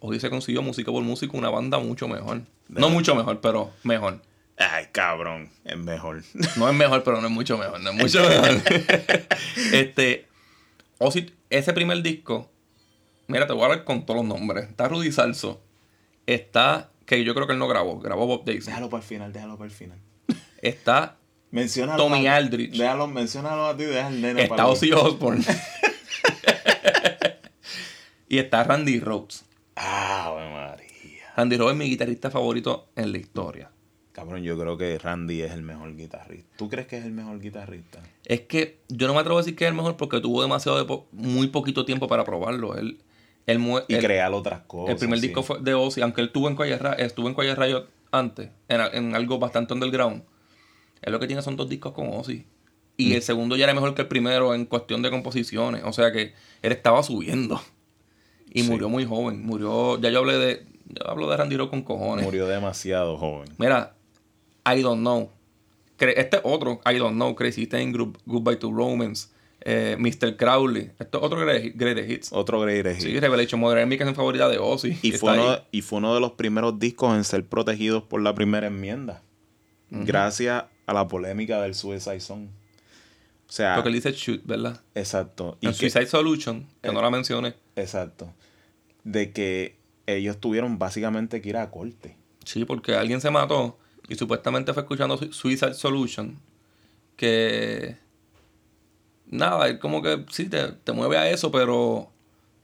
[0.00, 2.42] Ozzy se consiguió músico por músico una banda mucho mejor.
[2.68, 4.22] No mucho mejor, pero mejor.
[4.56, 6.22] Ay, cabrón, es mejor.
[6.56, 7.80] No es mejor, pero no es mucho mejor.
[7.80, 8.62] No es mucho mejor.
[9.72, 10.26] este,
[10.98, 12.50] Ozzy, ese primer disco,
[13.30, 14.68] Mira, te voy a hablar con todos los nombres.
[14.68, 15.62] Está Rudy Salso.
[16.26, 18.66] Está, que yo creo que él no grabó, grabó Bob Daisy.
[18.66, 19.98] Déjalo para el final, déjalo para el final.
[20.62, 21.16] Está
[21.50, 22.76] Menciónalo Tommy a- Aldrich.
[22.76, 25.44] Déjalo, menciónalo a ti y deja al nene Está para Ozzy Osbourne.
[28.28, 29.44] y está Randy Rhodes.
[29.76, 31.24] Ah, María.
[31.36, 33.70] Randy Rhodes es mi guitarrista favorito en la historia.
[34.12, 36.56] Cabrón, yo creo que Randy es el mejor guitarrista.
[36.56, 38.00] ¿Tú crees que es el mejor guitarrista?
[38.24, 40.78] Es que yo no me atrevo a decir que es el mejor porque tuvo demasiado
[40.78, 42.76] de po- muy poquito tiempo para probarlo.
[42.76, 43.00] Él,
[43.58, 44.92] mu- Y él- crear otras cosas.
[44.94, 45.26] el primer sí.
[45.28, 48.50] disco fue de Ozzy, aunque él estuvo en Quiet Riot, estuvo en Quiet Riot antes,
[48.68, 50.22] en, algo bastante underground.
[51.02, 52.46] Él lo que tiene son dos discos con Ozzy.
[52.96, 55.82] Y el segundo ya era mejor que el primero en cuestión de composiciones.
[55.84, 57.58] O sea que él estaba subiendo.
[58.52, 58.68] Y Sí.
[58.70, 59.42] murió muy joven.
[59.46, 59.98] Murió.
[60.00, 60.66] Ya yo hablé de.
[60.86, 62.24] Yo hablo de Randy Rhoads con cojones.
[62.26, 63.48] Murió demasiado joven.
[63.58, 63.94] Mira,
[64.66, 65.30] I don't know.
[65.98, 69.28] Este otro, I don't know, Crazy Group, Goodbye to Romance,
[69.62, 70.36] eh, Mr.
[70.36, 70.90] Crowley.
[70.98, 72.32] Este es otro Greatest Hits.
[72.32, 73.20] Otro greatest Sí, hit.
[73.20, 74.98] Revelation Modern es mi favorita de Ozzy.
[75.02, 78.22] Y que fue, uno, y fue uno de los primeros discos en ser protegidos por
[78.22, 79.22] la primera enmienda.
[79.90, 82.48] Gracias a la polémica del Suicide Song.
[83.48, 84.80] O sea, Porque él dice shoot, ¿verdad?
[84.94, 85.58] exacto.
[85.60, 86.92] Y que- Suicide Solution, que Eh.
[86.92, 87.54] no la mencioné.
[87.76, 88.32] exacto.
[89.02, 92.16] De que ellos tuvieron básicamente que ir a corte.
[92.44, 96.38] Sí, porque alguien se mató y supuestamente fue escuchando Su- Suicide Solution.
[97.16, 97.96] Que.
[99.30, 102.10] Nada, él como que sí, te, te mueve a eso, pero.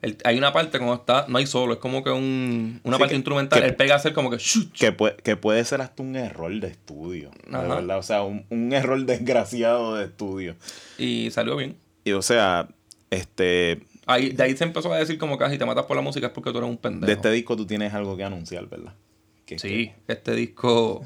[0.02, 1.24] el- hay una parte cuando está.
[1.28, 3.60] No hay solo, es como que un, una Sí, parte que- instrumental.
[3.60, 4.38] que- él pega a hacer como que.
[4.78, 7.30] Que puede, que puede ser hasta un error de estudio.
[7.46, 7.98] De verdad.
[7.98, 10.56] O sea, un, un error desgraciado de estudio.
[10.98, 11.76] Y salió bien.
[12.04, 12.68] Y o sea,
[13.10, 13.80] este.
[14.08, 16.02] Ahí, de ahí se empezó a decir como que "Ah, si te matas por la
[16.02, 17.06] música es porque tú eres un pendejo.
[17.06, 18.94] De este disco tú tienes algo que anunciar, ¿verdad?
[19.46, 21.04] Que- Sí, este disco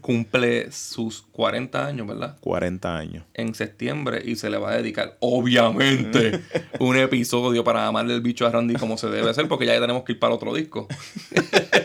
[0.00, 2.36] cumple sus 40 años, ¿verdad?
[2.40, 3.24] 40 años.
[3.34, 6.40] en septiembre y se le va a dedicar, obviamente,
[6.80, 10.04] un episodio para amarle el bicho a Randy como se debe hacer, porque ya tenemos
[10.04, 10.88] que ir para el otro disco.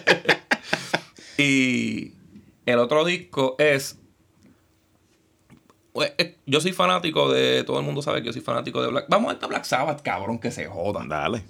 [1.38, 2.14] y
[2.66, 3.98] el otro disco es.
[5.94, 7.64] pues, eh, Yo soy fanático de.
[7.64, 9.06] Todo el mundo sabe que yo soy fanático de Black.
[9.10, 11.08] Vamos a esta Black Sabbath, cabrón, que se jodan.
[11.10, 11.44] Dale.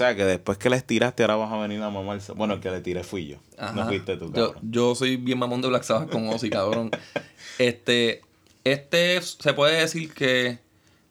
[0.00, 2.32] Sea que después que les tiraste, ahora vas a venir a mamarse.
[2.32, 3.36] Bueno, el que le tiré fui yo.
[3.74, 4.56] No fuiste tú, cabrón.
[4.62, 6.90] yo soy bien mamón de Black Sabbath con Ozzy, cabrón.
[7.58, 8.22] Este,
[8.64, 10.58] este es- se puede decir que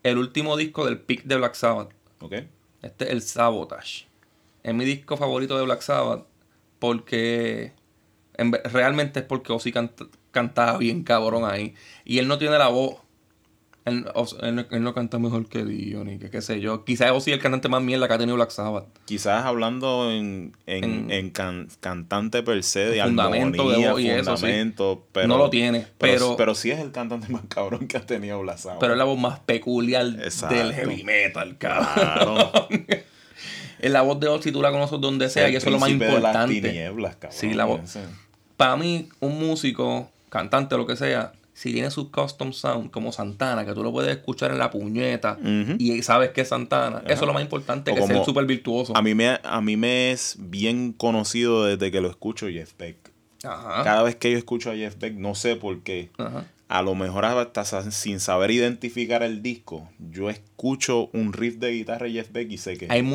[0.03, 1.89] el último disco del pick de Black Sabbath.
[2.19, 2.33] ¿Ok?
[2.81, 4.07] Este es el Sabotage.
[4.63, 6.25] Es mi disco favorito de Black Sabbath
[6.79, 7.73] porque
[8.37, 11.75] en realmente es porque Ozzy canta- cantaba bien cabrón ahí.
[12.05, 12.95] Y él no tiene la voz.
[13.89, 16.85] Él, o él no- él no canta mejor que Dio, ni que qué sé yo.
[16.85, 18.85] Quizás Ozzy es el cantante más mierda que ha tenido Black Sabbath.
[19.05, 24.01] Quizás hablando en, en, En- en can- cantante per se, de Fundamento de armonía, voz
[24.01, 24.41] y eso, sí.
[24.43, 28.05] fundamento, pero, No lo tiene, pero- pero sí es el cantante más cabrón que ha
[28.05, 28.79] tenido Black Sabbath.
[28.79, 30.55] Pero es la voz más peculiar Exacto.
[30.55, 31.87] del heavy metal, cabrón.
[31.93, 32.51] Claro.
[33.79, 35.79] Es la voz de Ozzy, tú la conoces donde sea, El y eso es lo
[35.79, 36.61] más príncipe de las importante.
[36.61, 37.39] tinieblas, cabrón.
[37.39, 37.79] Sí, la voz.
[38.57, 43.65] Para mí, un músico, cantante, lo que sea, si tiene su custom sound como Santana,
[43.65, 45.37] que tú lo puedes escuchar en la puñeta
[45.77, 48.95] y sabes que es Santana, eso es lo más importante, O que ser súper virtuoso.
[48.95, 52.95] A mí, me, a mí me es bien conocido desde que lo escucho Jeff Beck.
[53.43, 53.83] Ajá.
[53.83, 56.45] Cada vez que yo escucho a Jeff Beck, no sé por qué, Ajá.
[56.69, 62.05] a lo mejor hasta sin saber identificar el disco, yo escucho un riff de guitarra
[62.05, 62.87] de Jeff Beck y sé que...
[62.89, 63.05] Hay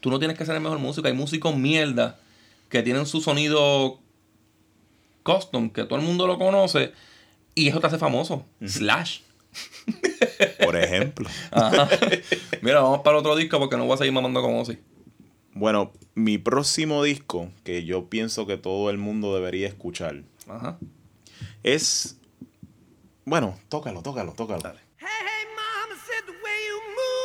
[0.00, 2.18] tú no tienes que ser el mejor músico, hay músicos mierda
[2.68, 4.00] que tienen su sonido
[5.22, 6.90] custom, que todo el mundo lo conoce,
[7.54, 8.44] y eso te hace famoso.
[8.64, 9.20] Slash.
[10.64, 11.28] Por ejemplo.
[11.50, 11.88] Ajá.
[12.62, 14.78] Mira, vamos para otro disco porque no voy a seguir mamando con Ozzy.
[15.54, 20.78] Bueno, mi próximo disco, que yo pienso que todo el mundo debería escuchar, Ajá.
[21.62, 22.18] es...
[23.24, 24.62] Bueno, tócalo, tócalo, tócalo.
[24.98, 27.22] Hey, hey, mama said the way you move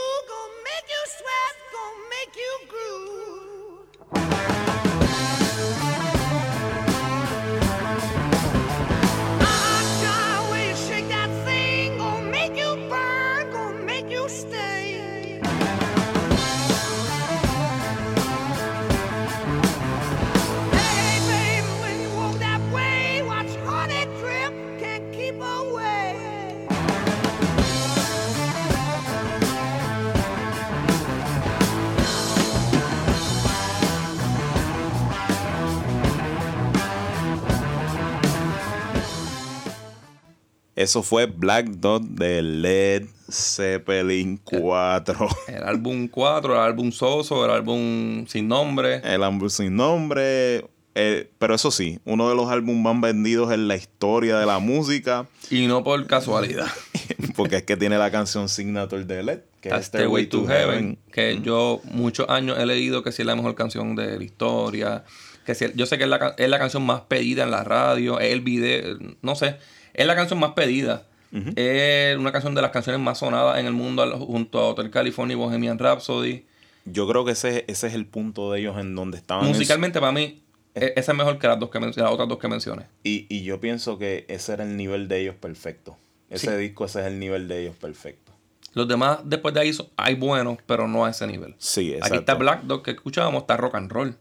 [40.78, 45.28] Eso fue Black Dot de Led Zeppelin 4.
[45.48, 49.02] El álbum 4, el álbum soso, el álbum sin nombre.
[49.04, 50.66] El álbum sin nombre.
[50.94, 54.60] eh, pero eso sí, uno de los álbumes más vendidos en la historia de la
[54.60, 55.26] música.
[55.50, 56.68] Y no por casualidad.
[57.36, 61.42] Porque es que tiene la canción signature de Led, que es Stairway to Heaven, que
[61.42, 65.04] yo muchos años he leído que sí es la mejor canción de la historia,
[65.48, 68.32] que yo sé que es la, es la canción más pedida en la radio, es
[68.34, 69.58] el video, no sé,
[69.94, 71.08] es la canción más pedida.
[71.56, 75.34] Es una canción de las canciones más sonadas en el mundo junto a Hotel California
[75.34, 76.46] y Bohemian Rhapsody.
[76.86, 79.46] Yo creo que ese, ese es el punto de ellos en donde estaban.
[79.46, 80.42] en Musicalmente para mí
[80.74, 82.84] e- esa es mejor que las dos que las otras dos que mencioné.
[83.04, 85.98] Y, y yo pienso que ese era el nivel de ellos perfecto.
[86.30, 86.58] Ese Sí.
[86.58, 88.32] disco, ese es el nivel de ellos perfecto.
[88.74, 91.56] Los demás después de ahí son- hay buenos, pero no a ese nivel.
[91.58, 92.08] Sí, exacto.
[92.16, 94.16] Aquí está Black Dog que escuchábamos, está rock and roll.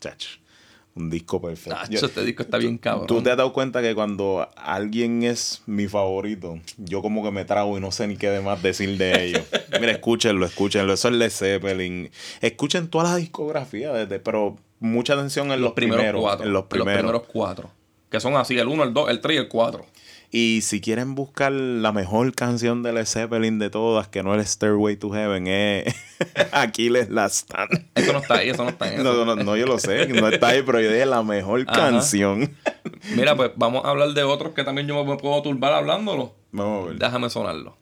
[0.00, 0.30] Chacho,
[0.96, 1.78] un disco perfecto.
[1.90, 3.06] Yo- este disco está bien cabrón.
[3.06, 7.44] Tú te has dado cuenta que cuando alguien es mi favorito, yo como que me
[7.44, 9.42] trago y no sé ni qué demás decir de ellos.
[9.80, 10.92] Mira, escúchenlo, escúchenlo.
[10.92, 12.10] Eso es Led Zeppelin.
[12.40, 16.46] Escuchen toda la discografía, desde, pero mucha atención en los, los primeros, cuatro.
[16.46, 17.22] En los primeros.
[17.26, 17.70] cuatro.
[18.10, 19.84] Que son así, el 1, el 2, el 3 y el 4.
[20.36, 24.48] Y si quieren buscar la mejor canción de Led Zeppelin de todas, que no es
[24.50, 25.94] Stairway to Heaven, es
[26.52, 27.86] Aquiles Last Stand.
[27.94, 29.04] Eso no está ahí, eso no está eso.
[29.04, 31.78] No, no, no, yo lo sé, no está ahí, pero yo dije la mejor Ajá.
[31.90, 32.56] canción.
[33.14, 36.34] Mira, pues vamos a hablar de otros que también yo me puedo turbar hablándolo.
[36.50, 36.98] Vamos a ver.
[36.98, 37.76] Déjame sonarlo.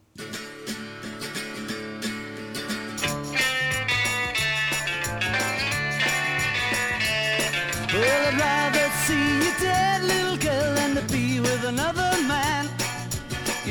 [7.93, 12.02] Well, I'd rather see you dead, little girl, than to be with another man.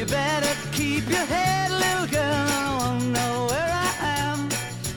[0.03, 4.49] You better keep your head, little girl, I won't know where I am.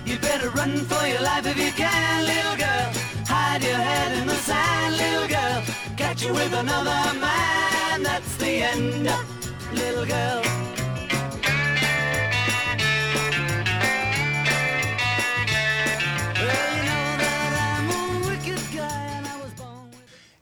[0.04, 2.92] You better run for your life if you can, little girl.
[3.28, 5.62] Hide your head in the sand, little girl.
[5.96, 9.08] Catch you with another man, that's the end,
[9.74, 10.75] little girl.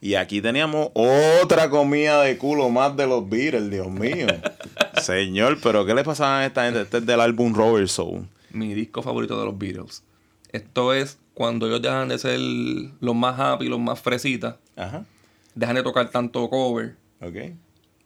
[0.04, 4.26] Y aquí teníamos otra comida de culo más de los Beatles, Dios mío.
[5.00, 6.82] Señor, pero ¿qué le pasaba a esta gente?
[6.82, 8.28] Este es del álbum Robert Soul.
[8.50, 10.02] Mi disco favorito de los Beatles.
[10.52, 14.56] Esto es cuando ellos dejan de ser los más happy, los más fresitas.
[14.76, 15.06] Ajá.
[15.54, 16.96] Dejan de tocar tanto cover.
[17.22, 17.36] Ok.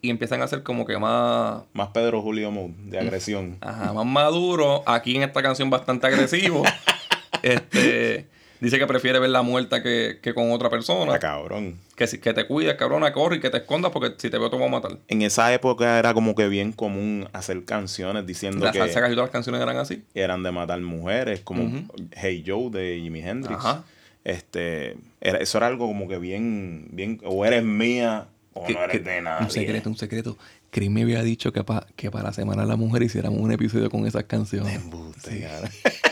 [0.01, 1.65] Y empiezan a hacer como que más...
[1.73, 3.59] Más Pedro Julio Mode, de agresión.
[3.61, 4.85] Ajá, más maduro.
[4.87, 6.63] Aquí en esta canción bastante agresivo.
[7.43, 8.29] este...
[8.61, 11.15] Dice que prefiere verla muerta que, que con otra persona.
[11.15, 11.77] Ah, cabrón.
[11.97, 14.51] Que, si- que te cuides, cabrona, corre y que te escondas porque si te veo
[14.51, 14.99] te voy a matar.
[15.09, 19.13] En esa época era como que bien común hacer canciones diciendo La que salsa casi
[19.15, 20.03] todas las canciones eran así.
[20.15, 23.59] eran de matar mujeres, como Hey Joe de Jimi Hendrix.
[23.59, 23.85] Ajá.
[24.25, 28.83] Este, era, eso era algo como que bien, bien, o eres mía o Que- no
[28.85, 29.45] eres de nadie.
[29.45, 30.39] Un secreto, un secreto.
[30.71, 33.51] Chris me había dicho que, pa- que para la Semana de la Mujer hiciéramos un
[33.53, 34.75] episodio con esas canciones.
[34.75, 35.71] Embuste, cara.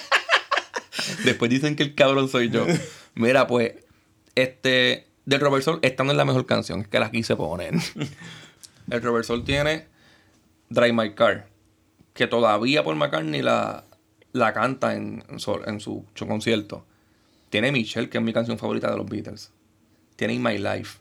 [1.25, 2.67] Después dicen que el cabrón soy yo.
[3.15, 3.75] Mira, pues,
[4.35, 7.75] este, del Robert Soul, esta no es la mejor canción, es que la quise poner.
[8.89, 9.87] El Robert Soul tiene
[10.69, 11.49] Drive My Car,
[12.15, 13.83] que todavía Paul McCartney la,
[14.33, 16.85] la canta en, en su, en su concierto.
[17.51, 19.51] Tiene Michelle, que es mi canción favorita de los Beatles.
[20.17, 20.99] Tiene In My Life.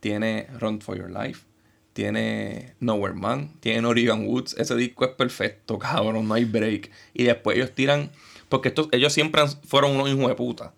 [0.00, 1.46] Tiene Run For Your Life.
[1.92, 3.52] Tiene Nowhere Man.
[3.60, 4.54] Tiene Oregon Woods.
[4.58, 6.26] Ese disco es perfecto, cabrón.
[6.28, 6.90] No hay break.
[7.14, 8.10] Y después ellos tiran.
[8.48, 10.72] Porque estos, ellos siempre han- fueron unos hijos de puta.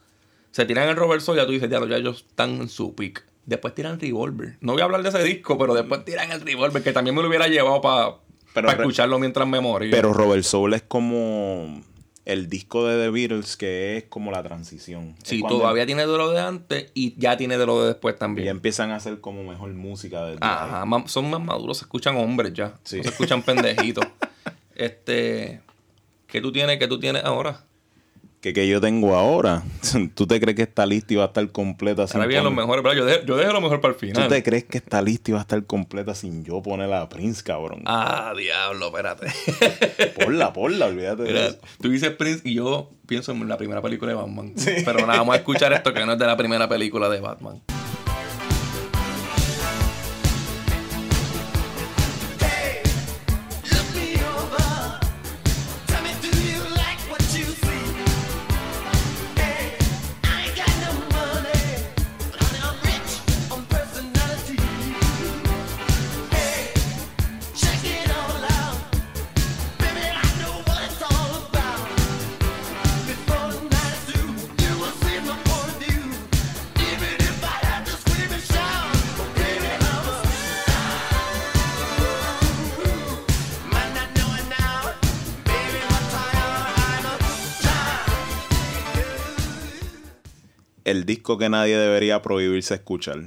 [0.51, 2.95] Se tiran el Robert Soul y ya tú dices, diablo, ya ellos están en su
[2.95, 3.25] pick.
[3.47, 4.57] Después tiran Revolver.
[4.61, 7.23] No voy a hablar de ese disco, pero después tiran el Revolver, que también me
[7.23, 8.16] lo hubiera llevado para
[8.55, 9.91] re- escucharlo mientras me moría.
[9.91, 11.81] Pero Robert Soul es como
[12.27, 15.16] el disco de The Beatles que es como la transición.
[15.25, 18.18] Sí, todavía tiene de lo de antes y ya tiene de lo de después Ya
[18.21, 18.49] también.
[18.49, 21.03] empiezan a hacer como mejor música desde Ajá, ahí.
[21.07, 22.75] son más maduros, se escuchan hombres ya.
[22.85, 22.99] Sí.
[22.99, 24.05] No se escuchan pendejitos.
[24.75, 25.61] este,
[26.31, 26.78] ¿qué tú tienes?
[26.78, 27.64] ¿Qué tú tienes ahora?
[28.41, 29.62] Que, que yo tengo ahora.
[30.14, 32.83] ¿Tú te crees que está lista y va a estar completa sin Ahora poner- mejores,
[32.83, 34.28] pero yo dejé, yo dejé lo mejor para el ¿Tú final.
[34.28, 37.43] te crees que está lista y va a estar completa sin yo poner a Prince,
[37.43, 37.83] cabrón?
[37.85, 39.26] Ah, diablo, espérate.
[40.24, 41.59] Ponla, ponla, olvídate de Mira, eso.
[41.83, 44.55] tú dices Prince y yo pienso en la primera película de Batman.
[44.64, 47.61] Pero nada, vamos a escuchar esto que no es de la primera película de Batman.
[90.91, 93.18] El disco que nadie debería prohibirse escuchar.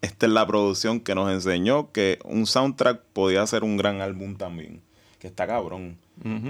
[0.00, 4.36] Esta es la producción que nos enseñó que un soundtrack podía ser un gran álbum
[4.36, 4.80] también.
[5.18, 5.98] Que está cabrón.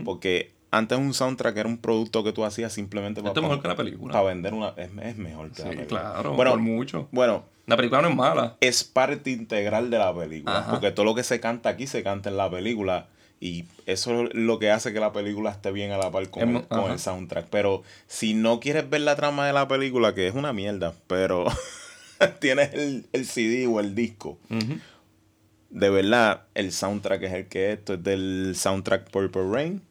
[0.05, 3.69] Porque antes un soundtrack era un producto que tú hacías simplemente Esto es mejor que
[3.69, 4.13] la película.
[4.13, 4.69] Para vender una...
[4.77, 6.01] Es, es mejor que la película.
[6.01, 7.09] claro, Bueno, por mucho.
[7.11, 8.57] Bueno, La película no es mala.
[8.61, 10.59] es parte integral de la película.
[10.59, 10.71] Ajá.
[10.73, 13.09] Porque todo lo que se canta aquí se canta en la película.
[13.41, 16.57] Y eso es lo que hace que la película esté bien a la par con,
[16.57, 17.47] el, con el soundtrack.
[17.51, 21.45] Pero si no quieres ver la trama de la película, que es una mierda, pero
[22.41, 24.39] tienes el, el CD o el disco.
[25.71, 27.79] De verdad, el soundtrack es el que es.
[27.79, 29.83] Esto es del soundtrack Purple Rain.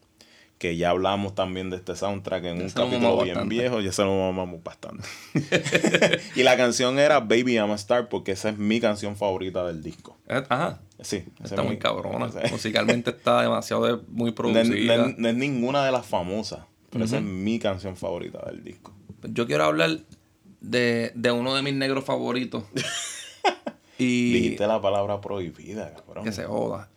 [0.57, 3.55] Que ya hablamos también de este soundtrack en un capítulo bien bastante.
[3.55, 3.79] viejo.
[3.79, 5.07] Ya se lo mamamos bastante.
[6.35, 9.83] y la canción era Baby I'm a Star porque esa es mi canción favorita del
[9.83, 10.17] disco.
[10.27, 10.79] Eh, Ajá.
[11.01, 12.29] Sí, Está es muy cabrona.
[12.49, 14.97] Musicalmente está demasiado de- muy producida.
[14.97, 18.63] no es- no es ninguna de las famosas, pero esa es mi canción favorita del
[18.63, 18.93] disco.
[19.23, 19.99] Yo quiero hablar
[20.61, 22.63] de, de uno de mis negros favoritos.
[23.99, 26.23] y Dijiste la palabra prohibida, cabrón.
[26.23, 26.89] que se joda.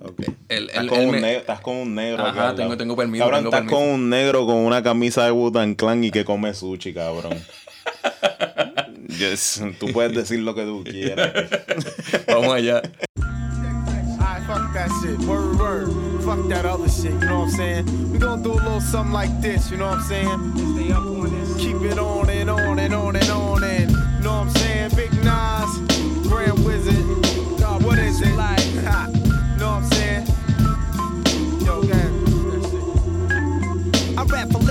[0.00, 0.22] Ok.
[0.48, 2.24] El- estás, el- con el un me- negro, estás con un negro.
[2.24, 3.76] Ajá, al tengo- tengo permiso, Cabrón, tengo estás permiso.
[3.76, 7.38] con un negro con una camisa de Wu-Tang Clan y que come sushi, cabrón.
[9.18, 11.32] Yes, tú puedes decir lo que tú quieras.
[12.26, 12.82] Vamos allá.
[14.74, 15.20] That shit.
[15.20, 16.24] Word, word.
[16.24, 18.10] Fuck that other shit, you know what I'm saying?
[18.10, 20.74] We gonna do a little something like this, you know what I'm saying?
[20.74, 21.56] Stay up on this.
[21.58, 24.90] Keep it on and on and on and on and, you know what I'm saying?
[24.96, 26.63] Big Nas, Grand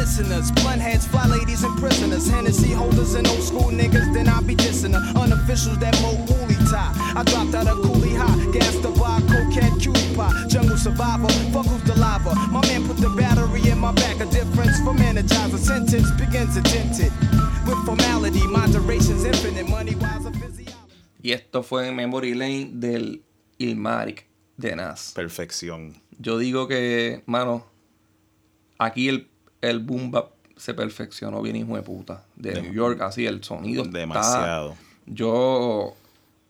[0.04, 2.28] listeners, blunt heads, fly ladies, and prisoners.
[2.28, 5.04] Hennessy holders and old school niggas, then I be dissing her.
[5.24, 6.92] Unofficials that mo woolly tie.
[7.16, 10.34] I dropped out of coolie high, gas the bar, cocaine, cutie pie.
[10.50, 12.36] Jungle survivor, fuck who's the lava.
[12.52, 15.58] My man put the battery in my back, a difference from energizer.
[15.58, 17.12] Sentence begins tinted
[17.66, 19.70] with formality, moderation's infinite.
[19.70, 20.74] Money wise, a physiology.
[21.22, 23.22] Y esto fue Memory Lane del
[23.58, 24.28] Ilmarik
[24.58, 25.14] de Nas.
[25.16, 25.96] Perfección.
[26.20, 27.66] Yo digo que, mano,
[28.78, 29.30] aquí el,
[29.70, 32.26] el boom bap se perfeccionó bien, hijo de puta.
[32.36, 33.84] De New York, así, el sonido.
[33.84, 34.76] está- Demasiado.
[35.06, 35.96] yo,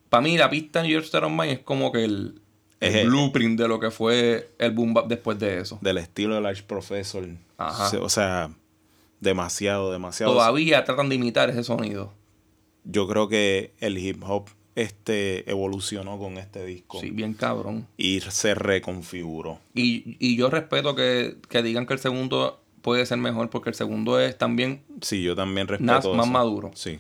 [0.10, 2.42] para mí, la pista New York State of Mind es como que el,
[2.80, 5.80] el Es el- blueprint de lo que fue el boom bap después de eso.
[5.82, 7.26] Del estilo del Arch Professor.
[7.58, 7.92] Ajá.
[8.00, 8.52] O sea,
[9.20, 10.34] demasiado, demasiado.
[10.34, 12.12] Todavía tratan de imitar ese sonido.
[12.84, 17.00] Yo creo que el hip hop este evolucionó con este disco.
[17.00, 17.88] Sí, bien cabrón.
[17.96, 19.60] Y se reconfiguró.
[19.76, 23.76] Y, y yo respeto que, que digan que el segundo puede ser mejor porque el
[23.76, 26.32] segundo es también Sí, yo también respeto Nas más eso.
[26.34, 26.72] maduro.
[26.76, 27.00] Sí.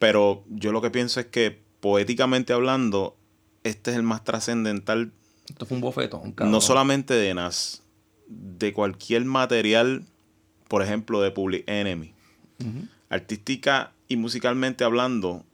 [0.00, 3.16] Pero yo lo que pienso es que, poéticamente hablando,
[3.62, 5.12] este es el más trascendental,
[5.48, 6.50] Esto fue un bofetón, cabrón.
[6.50, 7.82] no solamente de Nas,
[8.26, 10.04] de cualquier material,
[10.68, 12.12] por ejemplo, de Public Enemy.
[13.08, 15.44] Artística y musicalmente hablando,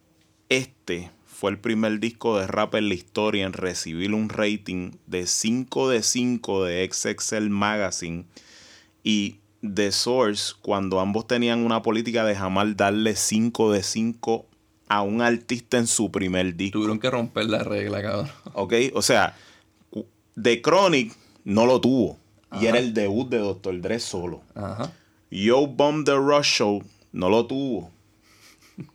[0.49, 5.27] este fue el primer disco de rap en la historia en recibir un rating de
[5.27, 8.25] 5 de 5 de XXL Magazine
[9.05, 9.37] y
[9.75, 14.47] The Source cuando ambos tenían una política de jamás darle 5 de 5
[14.89, 16.79] a un artista en su primer disco.
[16.79, 18.31] Tuvieron que romper la regla, cabrón.
[18.53, 18.75] ¿Ok?
[18.95, 19.37] O sea,
[20.41, 21.15] The Chronic
[21.45, 22.19] no lo tuvo.
[22.61, 23.81] Y era el debut de Dr.
[23.81, 24.43] Dre solo.
[24.55, 24.93] Ajá.
[25.31, 27.91] Yo Bomb the Rush Show no lo tuvo.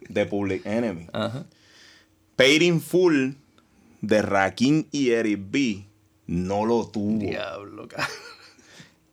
[0.09, 1.07] De Public Enemy.
[1.11, 1.45] Ajá.
[2.35, 3.31] Paid in Full
[4.01, 5.85] de Rakim y Eric B
[6.27, 7.19] no lo tuvo.
[7.19, 8.07] Diablo, cabrón.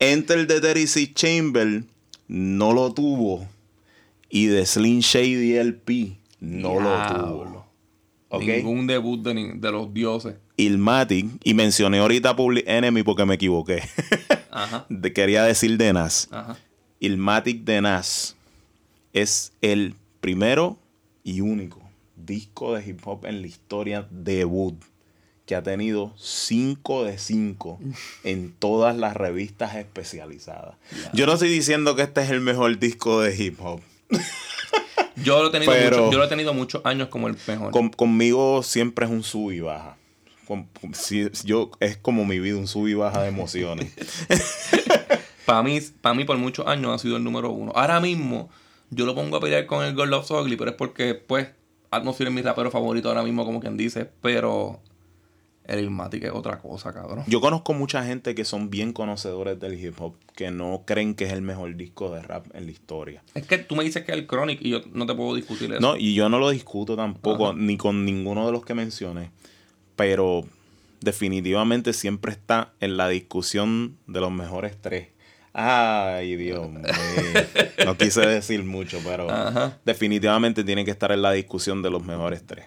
[0.01, 1.83] Enter the 36 Chamber
[2.29, 3.47] no lo tuvo.
[4.31, 7.65] Y de Slim Shady LP no lo tuvo.
[8.41, 10.35] Ningún debut de, ni- de los dioses.
[10.57, 13.83] Ilmatic, y mencioné ahorita Public Enemy porque me equivoqué.
[14.51, 14.85] Ajá.
[14.89, 16.29] De- quería decir de Nas.
[16.31, 16.57] Ajá.
[17.01, 18.37] Ilmatic de Nas
[19.13, 20.79] es el primero
[21.25, 21.81] y único
[22.17, 24.75] disco de hip hop en la historia debut
[25.49, 27.81] que ha tenido 5 de 5
[28.23, 30.75] en todas las revistas especializadas.
[31.15, 33.81] Yo no estoy diciendo que este es el mejor disco de hip hop.
[35.25, 37.73] Yo lo he tenido, Pero- mucho- yo lo he tenido muchos años como el mejor.
[37.73, 39.97] Con- conmigo siempre es un sub y baja.
[40.47, 43.91] Con- con- si- yo, es como mi vida, un sub y baja de emociones.
[45.45, 47.73] Para mí, para mí, por muchos años ha sido el número uno.
[47.75, 48.51] Ahora mismo,
[48.91, 51.49] yo lo pongo a pelear con el God Loves Ugly, pero es porque, pues,
[51.91, 54.81] Atmosphere es mi rapero favorito ahora mismo, como quien dice, pero
[55.69, 55.91] el
[56.23, 57.25] es otra cosa, cabrón.
[57.27, 61.25] Yo conozco mucha gente que son bien conocedores del hip hop que no creen que
[61.27, 63.23] es el mejor disco de rap en la historia.
[63.35, 65.71] Es que tú me dices que es el Chronic y yo no te puedo discutir
[65.73, 65.81] eso.
[65.81, 67.57] No, y yo no lo discuto tampoco, Ajá.
[67.59, 69.31] ni con ninguno de los que mencioné.
[69.95, 70.45] Pero
[71.01, 75.09] definitivamente siempre está en la discusión de los mejores tres.
[75.53, 76.83] Ay, Dios mío.
[77.85, 79.79] No quise decir mucho, pero Ajá.
[79.85, 82.67] definitivamente tiene que estar en la discusión de los mejores tres.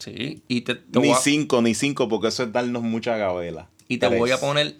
[0.00, 3.68] Sí, y te, te Ni a- cinco, ni cinco, porque eso es darnos mucha gabela.
[3.86, 4.18] Y te Tres.
[4.18, 4.74] voy a poner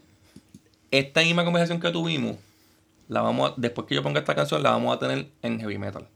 [0.90, 2.36] esta misma conversación que tuvimos.
[3.08, 5.78] La vamos a- después que yo ponga esta canción, la vamos a tener en heavy
[5.78, 6.06] metal.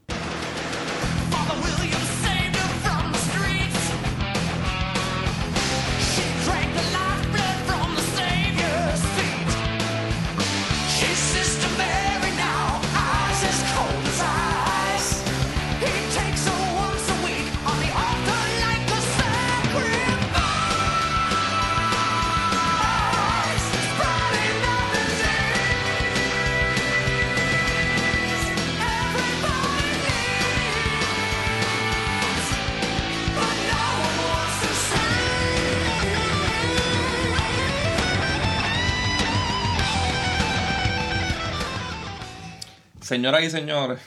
[43.15, 43.99] Señoras y señores,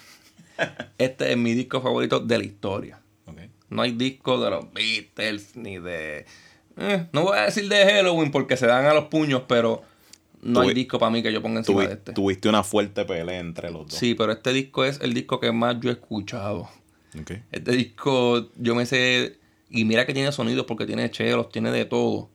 [0.98, 3.00] este es mi disco favorito de la historia.
[3.26, 3.38] Ok.
[3.70, 6.26] No hay disco de los Beatles ni de.
[6.76, 9.82] eh, no voy a decir de Halloween porque se dan a los puños, pero
[10.42, 12.12] no hay disco para mí que yo ponga encima Tuvi- de este.
[12.12, 13.94] Tuviste una fuerte pelea entre los dos.
[13.98, 16.68] Sí, pero este disco es el disco que más yo he escuchado.
[17.18, 17.32] Ok.
[17.50, 19.38] Este disco, yo me sé.
[19.70, 22.28] Y mira que tiene sonidos porque tiene chelos, tiene de todo.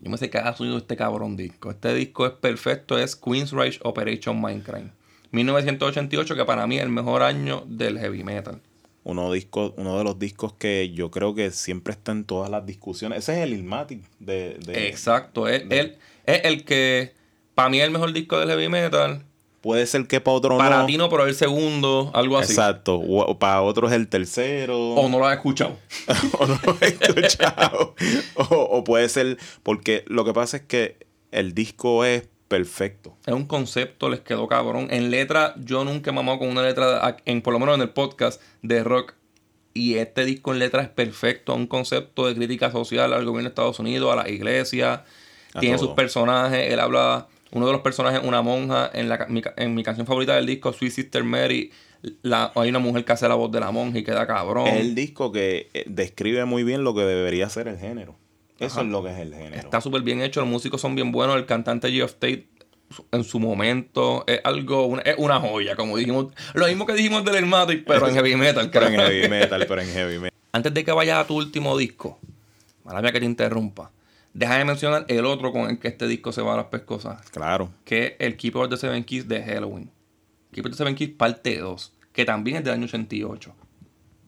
[0.00, 1.70] Yo me sé cada sonido de este cabrón disco.
[1.70, 4.86] Este disco es perfecto, es Queen's Rage Operation Minecraft.
[5.32, 8.60] 1988, que para mí es el mejor año del heavy metal.
[9.04, 12.64] Uno, disco, uno de los discos que yo creo que siempre está en todas las
[12.64, 13.18] discusiones.
[13.18, 17.12] Ese es el Ilmatic de, de- Exacto, es, de- él, es el que
[17.54, 19.24] para mí es el mejor disco del heavy metal.
[19.60, 20.86] Puede ser que para otro Para no.
[20.86, 22.52] ti no, pero el segundo, algo así.
[22.52, 22.96] Exacto.
[22.96, 24.76] O, para otro es el tercero.
[24.94, 25.76] O no lo has escuchado.
[26.38, 27.94] o no lo he escuchado.
[28.34, 29.38] o, o puede ser.
[29.62, 30.96] Porque lo que pasa es que
[31.30, 33.16] el disco es perfecto.
[33.24, 34.88] Es un concepto, les quedó cabrón.
[34.90, 37.88] En letra, yo nunca he mamado con una letra, en, por lo menos en el
[37.88, 39.14] podcast de rock.
[39.72, 41.54] Y este disco en letra es perfecto.
[41.54, 45.04] Un concepto de crítica social al gobierno de Estados Unidos, a la iglesia.
[45.54, 45.86] A Tiene todo.
[45.86, 46.70] sus personajes.
[46.70, 48.90] Él habla, uno de los personajes, una monja.
[48.92, 51.72] En, la, mi, en mi canción favorita del disco, Sweet Sister Mary,
[52.20, 54.66] la, hay una mujer que hace la voz de la monja y queda cabrón.
[54.66, 58.14] Es el disco que eh, describe muy bien lo que debería ser el género.
[58.66, 58.82] Eso Ajá.
[58.82, 59.56] es lo que es el género.
[59.56, 62.48] Está súper bien hecho, los músicos son bien buenos, el cantante Geoff Tate
[63.10, 67.24] en su momento es algo, una, es una joya, como dijimos, lo mismo que dijimos
[67.24, 68.70] del Hermatic, pero en heavy metal.
[68.70, 70.38] Pero en heavy metal, pero en heavy metal.
[70.52, 72.18] Antes de que vayas a tu último disco,
[72.84, 73.90] mala mía que te interrumpa,
[74.34, 77.70] déjame mencionar el otro con el que este disco se va a las pescosas, Claro.
[77.86, 79.90] que es el Keeper of the Seven Keys de Halloween.
[80.52, 83.54] Keeper of the Seven Keys parte 2, que también es del año 88.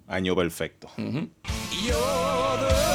[0.06, 0.88] Año perfecto.
[0.96, 1.28] Ujú.
[1.84, 2.93] You're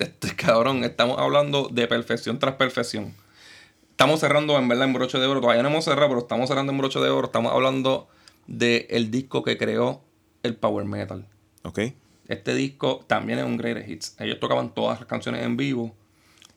[0.00, 3.14] Este cabrón, estamos hablando de perfección tras perfección.
[3.90, 5.42] Estamos cerrando en verdad en broche de oro.
[5.42, 7.26] Todavía no hemos cerrado, pero estamos cerrando en broche de oro.
[7.26, 8.08] Estamos hablando
[8.46, 10.02] del el disco que creó
[10.42, 11.26] el Power Metal.
[11.64, 11.80] ¿Ok?
[12.28, 14.16] Este disco también es un greatest hits.
[14.18, 15.94] Ellos tocaban todas las canciones en vivo.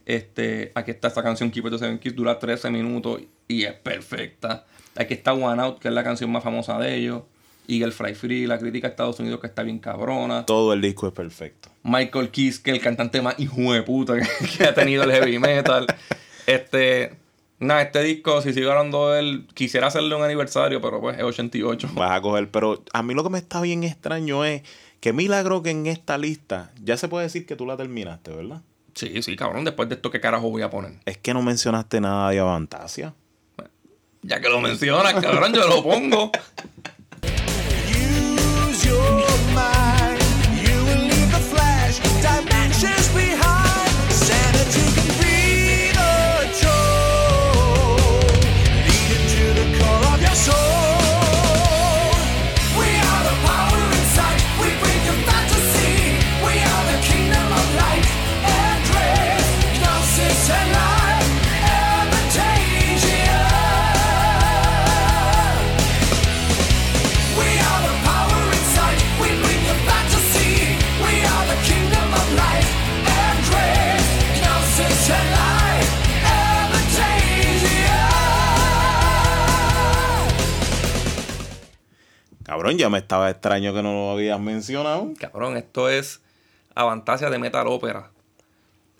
[0.06, 3.74] Este, aquí está esta canción Keep It to Seven Kids, dura 13 minutos y es
[3.74, 4.66] perfecta.
[4.96, 7.24] Aquí está One Out, que es la canción más famosa de ellos.
[7.68, 10.46] Eagle Fly Free, la crítica a Estados Unidos que está bien cabrona.
[10.46, 11.70] Todo el disco es perfecto.
[11.84, 15.12] Michael Kiss, que es el cantante más hijo de puta que, que ha tenido el
[15.12, 15.88] heavy metal.
[16.46, 17.16] Este,
[17.60, 21.24] nada, este disco, si sigo hablando de él, quisiera hacerle un aniversario, pero pues es
[21.24, 21.90] 88.
[21.94, 22.50] Vas a coger.
[22.50, 24.64] Pero a mí lo que me está bien extraño es
[25.00, 28.62] que milagro que en esta lista ya se puede decir que tú la terminaste, ¿verdad?
[28.96, 30.94] Sí, sí, cabrón, después de esto, ¿qué carajo voy a poner?
[31.06, 33.14] Es que no mencionaste nada de Avantasia.
[34.22, 36.32] Ya que lo mencionas, cabrón, yo lo pongo.
[82.64, 85.12] Cabrón, ya me estaba extraño que no lo habías mencionado.
[85.20, 86.22] Cabrón, esto es
[86.74, 88.10] Avantasia de Metal Opera.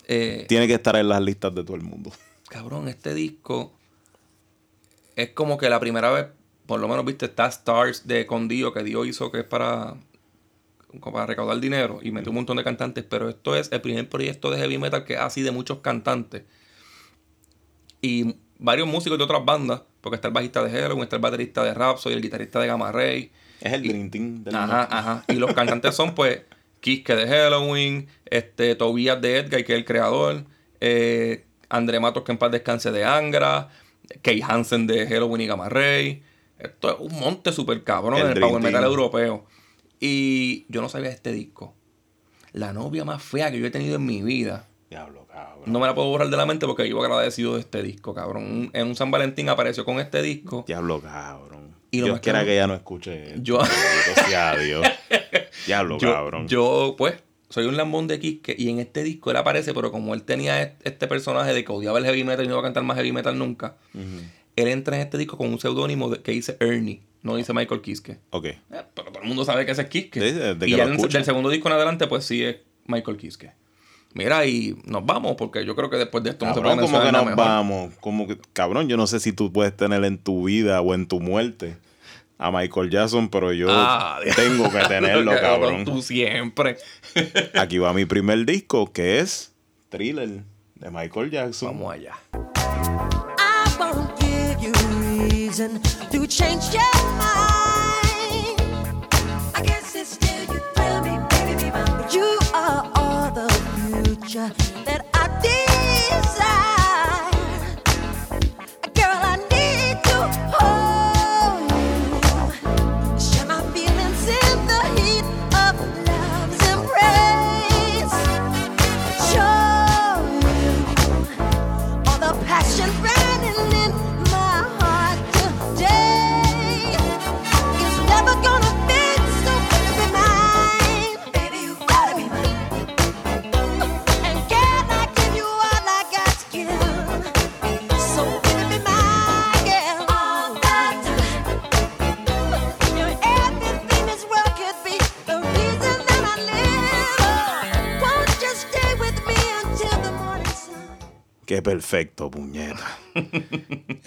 [0.06, 2.12] Eh, Tiene que estar en las listas de todo el mundo.
[2.50, 3.72] cabrón, este disco
[5.16, 6.26] es como que la primera vez,
[6.66, 9.94] por lo menos, viste, está Stars de Condío que Dio hizo que es para,
[11.00, 14.10] como para recaudar dinero y metió un montón de cantantes, pero esto es el primer
[14.10, 16.42] proyecto de heavy metal que es así de muchos cantantes.
[18.02, 21.64] Y varios músicos de otras bandas, porque está el bajista de Halloween, está el baterista
[21.64, 23.32] de Rhapsody, el guitarrista de Gamma Ray.
[23.64, 25.24] Es el Dream Team del Ajá, ajá.
[25.28, 26.42] Y los cantantes son, pues,
[26.80, 30.44] Kiske de Halloween, este, Tobias de Edgar, que es el creador,
[30.80, 33.70] eh, André Matos, que en paz descanse de Angra,
[34.22, 36.22] Kay Hansen de Halloween y Gamma Ray.
[36.58, 38.90] Esto es un monte super cabrón El en el Dream power metal Team.
[38.92, 39.46] europeo.
[39.98, 41.74] Y yo no sabía de este disco.
[42.52, 44.68] La novia más fea que yo he tenido en mi vida.
[44.90, 45.64] Diablo, cabrón.
[45.66, 48.44] No me la puedo borrar de la mente porque vivo agradecido de este disco, cabrón.
[48.44, 50.64] Un- En un San Valentín apareció con este disco.
[50.66, 51.63] Diablo, cabrón.
[51.96, 53.34] Y lo Dios quiera cabrón- que ella no escuche.
[53.40, 53.60] Yo-
[54.28, 54.86] sea Dios.
[55.66, 56.48] Diablo, yo, cabrón.
[56.48, 57.14] yo, pues,
[57.48, 60.60] soy un lambón de Kiske y en este disco él aparece, pero como él tenía
[60.62, 62.96] est- este personaje de que odiaba el heavy metal y no iba a cantar más
[62.96, 63.76] heavy metal nunca,
[64.56, 68.18] él entra en este disco con un seudónimo que dice Ernie, no dice Michael Kiske.
[68.30, 68.44] Ok.
[68.46, 68.58] Eh,
[68.94, 70.20] pero todo el mundo sabe que ese es Kiske.
[70.66, 71.18] Y que escucha.
[71.18, 72.56] del segundo disco en adelante, pues sí es
[72.86, 73.52] Michael Kiske.
[74.14, 76.90] Mira, y nos vamos, porque yo creo que después de esto no se puede Cabrón,
[76.92, 77.36] como que nos mejor.
[77.36, 77.94] vamos.
[78.00, 81.06] Como que, cabrón, yo no sé si tú puedes tener en tu vida o en
[81.06, 81.76] tu muerte
[82.38, 85.84] a Michael Jackson, pero yo Ah, tengo que tenerlo, cabrón.
[85.84, 86.76] Tú siempre.
[87.54, 89.52] Aquí va mi primer disco, que es
[89.88, 90.42] Thriller,
[90.76, 91.70] de Michael Jackson.
[91.70, 92.14] Vamos allá.
[92.32, 95.80] I won't give you reason
[96.12, 96.82] to change your
[97.18, 97.73] mind.
[104.26, 104.63] Just.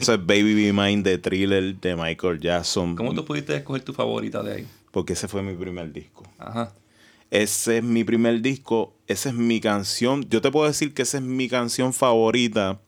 [0.08, 2.96] Eso es Baby Be Mine de Thriller de Michael Jackson.
[2.96, 4.68] ¿Cómo tú pudiste escoger tu favorita de ahí?
[4.92, 6.24] Porque ese fue mi primer disco.
[6.38, 6.72] Ajá.
[7.30, 10.24] Ese es mi primer disco, esa es mi canción.
[10.30, 12.80] Yo te puedo decir que esa es mi canción favorita.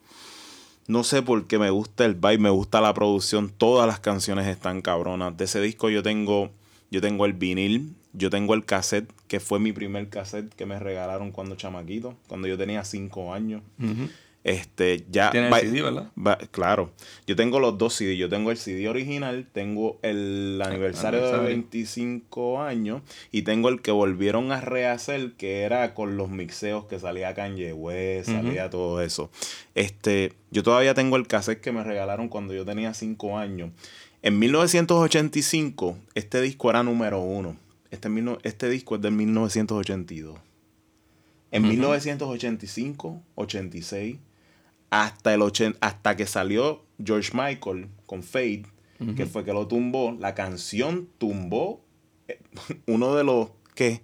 [0.88, 4.48] No sé por qué me gusta el vibe, me gusta la producción, todas las canciones
[4.48, 5.36] están cabronas.
[5.36, 6.52] De ese disco yo tengo
[6.90, 10.80] yo tengo el vinil, yo tengo el cassette, que fue mi primer cassette que me
[10.80, 13.62] regalaron cuando chamaquito, cuando yo tenía cinco años.
[14.50, 16.10] Este, ya Tiene el va- CD, ¿verdad?
[16.18, 16.92] va- claro.
[17.28, 18.18] Yo tengo los dos CD.
[18.18, 21.50] Yo tengo el CD original, tengo el aniversario de aniversario.
[21.50, 26.98] 25 años y tengo el que volvieron a rehacer, que era con los mixeos que
[26.98, 29.30] salía Kanye West, salía todo eso.
[29.76, 33.70] Este, yo todavía tengo el cassette que me regalaron cuando yo tenía 5 años.
[34.24, 37.56] En 1985, este disco era número uno.
[37.92, 38.10] Este,
[38.44, 40.40] este disco es del 1982.
[41.52, 44.18] En 1985, 86,
[44.90, 48.64] hasta, el ochen- hasta que salió George Michael con Fade,
[49.16, 51.82] que fue que lo tumbó, la canción tumbó
[52.28, 52.40] eh,
[52.88, 54.02] uno de los que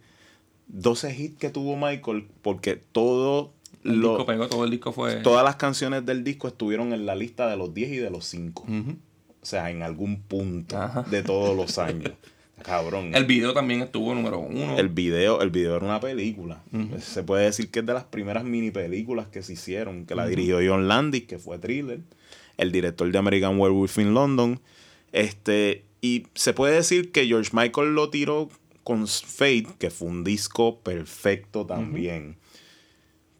[0.67, 3.53] 12 hits que tuvo Michael, porque todo
[3.83, 5.17] El lo- disco pegó, todo el disco fue.
[5.17, 8.25] todas las canciones del disco estuvieron en la lista de los 10 y de los
[8.25, 8.63] 5.
[8.63, 8.91] Ujú.
[9.41, 11.03] O sea, en algún punto Ajá.
[11.03, 12.11] de todos los años.
[12.65, 13.13] Cabrón.
[13.13, 14.77] El video también estuvo número uno.
[14.77, 16.63] El video, el video era una película.
[16.99, 20.25] Se puede decir que es de las primeras mini películas que se hicieron, que la
[20.25, 21.99] dirigió John Landis, que fue thriller,
[22.57, 24.59] el director de American Werewolf in London.
[25.11, 28.49] Este, y se puede decir que George Michael lo tiró
[28.83, 32.37] con Fate, que fue un disco perfecto también.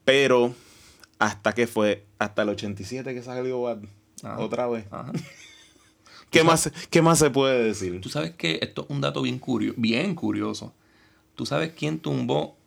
[0.04, 0.54] Pero
[1.18, 3.80] hasta que fue, hasta el 87 que salió Bad,
[4.24, 4.40] Ajá.
[4.40, 4.86] otra vez.
[4.92, 5.12] Ajá.
[6.30, 8.02] ¿Qué más, ¿Qué más se puede decir?
[8.02, 10.74] Tú sabes que esto es un dato bien curioso, bien curioso.
[11.36, 12.58] ¿Tú sabes quién tumbó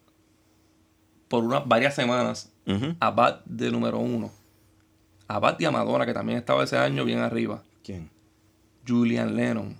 [1.28, 2.52] por unas varias semanas
[3.00, 4.30] a Bad de número uno?
[5.26, 7.62] A Bad y a Madonna, que también estaba ese año bien arriba.
[7.84, 8.10] ¿Quién?
[8.86, 9.76] Julian Lennon,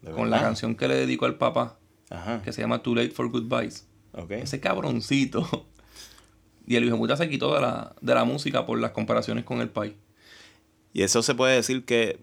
[0.00, 1.78] ¿De con la canción que le dedicó al papá,
[2.10, 2.42] Ajá.
[2.42, 3.86] que se llama Too Late for Goodbyes.
[4.28, 5.66] Ese cabroncito.
[6.64, 9.60] Y el hijo puta se quitó de la, de la música por las comparaciones con
[9.60, 9.94] el país.
[10.92, 12.20] Y eso se puede decir que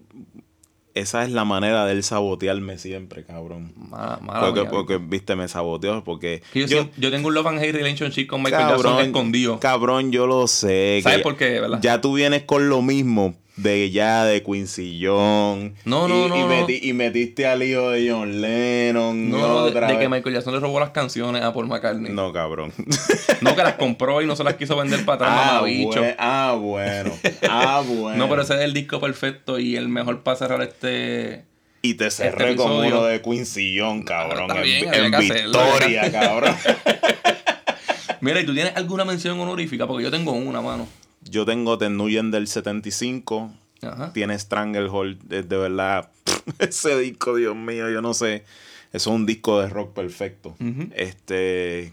[0.94, 3.72] esa es la manera de él sabotearme siempre, cabrón.
[3.76, 6.42] Mala, mala Porque, mía, porque, viste, me saboteó porque...
[6.52, 9.60] Que yo, siempre- yo tengo un love and hate relationship con Michael Jackson cabrón, escondido.
[9.60, 11.00] cabrón, yo lo sé.
[11.02, 11.78] ¿Sabes por qué, verdad?
[11.82, 15.00] Ya tú vienes con lo mismo de ya de Quincy.
[15.02, 16.48] No, no, y, no, Y, no.
[16.48, 19.30] meti- y metiste al hijo de John Lennon.
[19.30, 20.08] No, no, de, otra de que.
[20.08, 22.12] Michael Jackson le robó las canciones a Paul McCartney.
[22.12, 22.72] No, No, cabrón.
[22.76, 26.02] que las compró y no se las quiso vender para atrás, ah, mamabicho.
[26.18, 27.12] ah, bueno.
[27.48, 28.16] Ah, bueno.
[28.16, 31.44] No, pero ese es el disco perfecto y el mejor para cerrar este.
[31.82, 34.50] Y te cerré este con uno de Quincy Jones, cabrón.
[34.50, 36.54] Está en bien, en había que hacerlo, Victoria, cabrón.
[38.20, 39.86] Mira, ¿y tú tienes alguna mención honorífica?
[39.86, 40.86] Porque yo tengo una, mano.
[41.30, 43.52] Yo tengo The Nuyen del 75.
[43.82, 44.12] Ajá.
[44.12, 45.22] Tiene Stranglehold.
[45.22, 46.10] De, de verdad.
[46.58, 48.44] ese disco, Dios mío, yo no sé.
[48.92, 50.56] Eso es un disco de rock perfecto.
[50.94, 51.92] Este.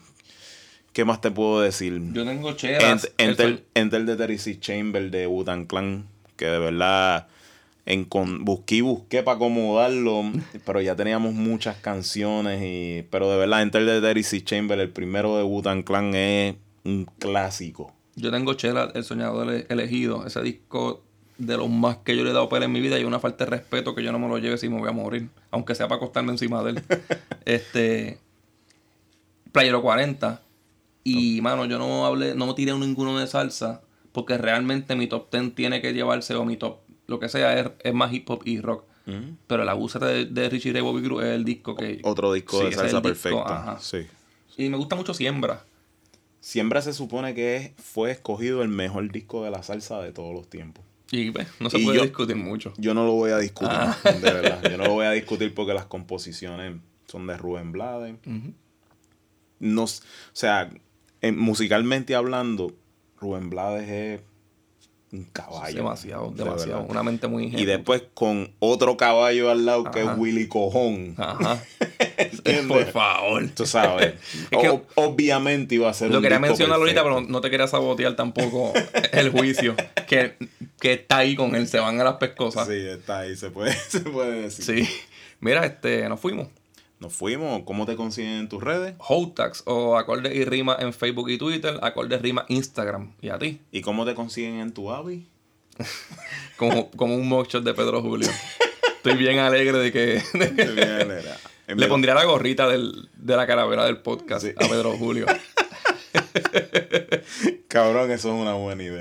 [0.94, 2.02] ¿Qué más te puedo decir?
[2.14, 2.84] Yo tengo cheras.
[2.84, 6.08] Ent- el Enter, Enter the Terry Chamber de Wu-Tang Clan.
[6.36, 7.28] Que de verdad.
[7.86, 10.24] En con, busqué y busqué para acomodarlo.
[10.66, 12.62] pero ya teníamos muchas canciones.
[12.64, 17.06] Y, pero de verdad, Enter the Terry Chamber, el primero de Wu-Tang Clan, es un
[17.20, 17.94] clásico.
[18.18, 20.26] Yo tengo Chela, El Soñador Ele- Elegido.
[20.26, 21.04] Ese disco
[21.38, 23.46] de los más que yo le he dado pela en mi vida y una falta
[23.46, 25.30] de respeto que yo no me lo lleve si me voy a morir.
[25.52, 26.84] Aunque sea para acostarme encima de él.
[27.46, 28.20] este.
[29.52, 30.42] Playero 40.
[31.04, 33.82] Y, mano, yo no hablé, no tiré ninguno de salsa.
[34.12, 37.70] Porque realmente mi top 10 tiene que llevarse, o mi top, lo que sea, es,
[37.84, 38.84] es más hip hop y rock.
[39.48, 42.02] Pero el abuso de, de Richie Ray Bobby Cruz es el disco que.
[42.04, 43.48] Otro disco Sí, de salsa disco, perfecto.
[43.48, 43.78] ajá.
[43.80, 44.00] Sí.
[44.58, 45.64] Y me gusta mucho Siembra.
[46.40, 50.50] Siembra se supone que fue escogido el mejor disco de la salsa de todos los
[50.50, 50.84] tiempos.
[51.12, 52.74] Y pues, no se Y puede yo- discutir mucho.
[52.78, 53.98] Yo no lo voy a discutir, Ah.
[54.04, 54.62] de verdad.
[54.70, 56.76] Yo no lo voy a discutir porque las composiciones
[57.08, 58.16] son de Rubén Blades.
[59.60, 60.70] No, s- o sea,
[61.22, 62.74] en- musicalmente hablando,
[63.20, 64.22] Rubén Blades es
[65.12, 65.76] un caballo.
[65.78, 66.72] demasiado, de demasiado.
[66.80, 66.92] verdad.
[66.92, 67.66] Una mente muy Y ingenua.
[67.78, 71.16] después con otro caballo al lado que es Willy Cojón.
[71.18, 71.64] Ajá.
[72.68, 73.48] Por favor.
[73.56, 74.16] Tú sabes.
[74.52, 77.50] Es que- O- obviamente iba a ser Lo un quería mencionar ahorita, pero no te
[77.50, 78.74] quería sabotear tampoco
[79.14, 79.76] el juicio.
[80.08, 80.36] Que,
[80.80, 82.68] que está ahí con él, se van a las pescosas.
[82.68, 84.66] Sí, está ahí, se puede, se puede decir.
[84.86, 84.90] Sí.
[85.40, 86.48] Mira, este, nos fuimos.
[87.00, 87.62] Nos fuimos.
[87.64, 88.96] ¿Cómo te consiguen en tus redes?
[89.00, 93.14] Hotax o Acordes y Rima en Facebook y Twitter, Acordes Rima Instagram.
[93.22, 95.28] Y a ti, ¿Y cómo te consiguen en tu Avi?
[96.58, 98.30] como, como un mockshot de Pedro Julio.
[98.98, 100.24] Estoy bien alegre de que
[101.76, 104.54] le pondría la gorrita del- de la calavera del podcast Sí.
[104.58, 105.28] a Pedro Julio.
[107.68, 109.00] Cabrón, eso es una buena idea.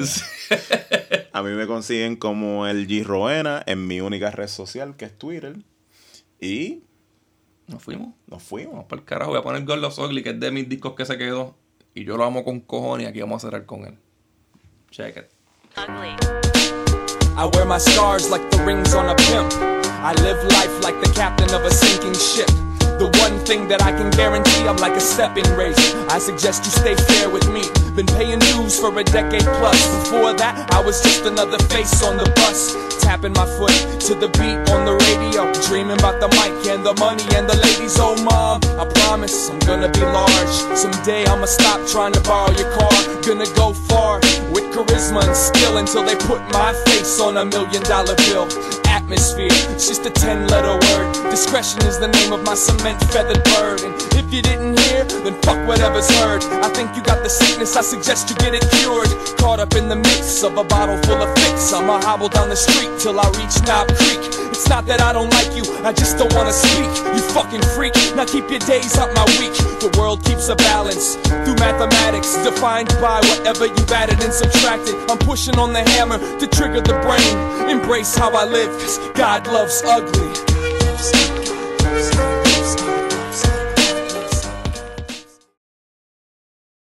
[1.32, 5.16] A mí me consiguen como el G Roena en mi única red social, que es
[5.16, 5.56] Twitter.
[6.40, 6.82] Y
[7.68, 8.14] Nos fuimos.
[8.26, 8.72] nos fuimos.
[8.72, 9.30] Vamos para el carajo.
[9.30, 11.54] Voy a poner God Loves Ugly, que es de mis discos que se quedó.
[11.94, 13.98] Y yo lo amo con cojones y aquí vamos a cerrar con él.
[14.90, 15.30] Check it.
[17.38, 19.52] I wear my scars like the rings on a pimp.
[20.02, 22.48] I live life like the captain of a sinking ship.
[22.98, 25.76] The one thing that I can guarantee, I'm like a stepping race.
[26.08, 27.60] I suggest you stay fair with me.
[27.94, 29.80] Been paying dues for a decade plus.
[30.08, 32.72] Before that, I was just another face on the bus.
[33.04, 35.44] Tapping my foot to the beat on the radio.
[35.68, 38.00] Dreaming about the mic and the money and the ladies.
[38.00, 40.56] Oh, mom, I promise I'm gonna be large.
[40.72, 42.96] Someday I'ma stop trying to borrow your car.
[43.22, 44.20] Gonna go far
[44.56, 48.48] with charisma and skill until they put my face on a million dollar bill.
[48.88, 51.30] Atmosphere, it's just a 10 letter word.
[51.30, 52.54] Discretion is the name of my
[53.10, 53.80] feathered bird.
[53.82, 56.44] And if you didn't hear, then fuck whatever's heard.
[56.62, 59.08] I think you got the sickness, I suggest you get it cured.
[59.38, 61.72] Caught up in the mix of a bottle full of fix.
[61.72, 64.20] I'ma hobble down the street till I reach Knob Creek.
[64.52, 66.88] It's not that I don't like you, I just don't wanna speak.
[67.14, 69.52] You fucking freak, now keep your days out my week.
[69.80, 74.94] The world keeps a balance through mathematics, defined by whatever you've added and subtracted.
[75.10, 77.68] I'm pushing on the hammer to trigger the brain.
[77.68, 81.45] Embrace how I live, cause God loves ugly.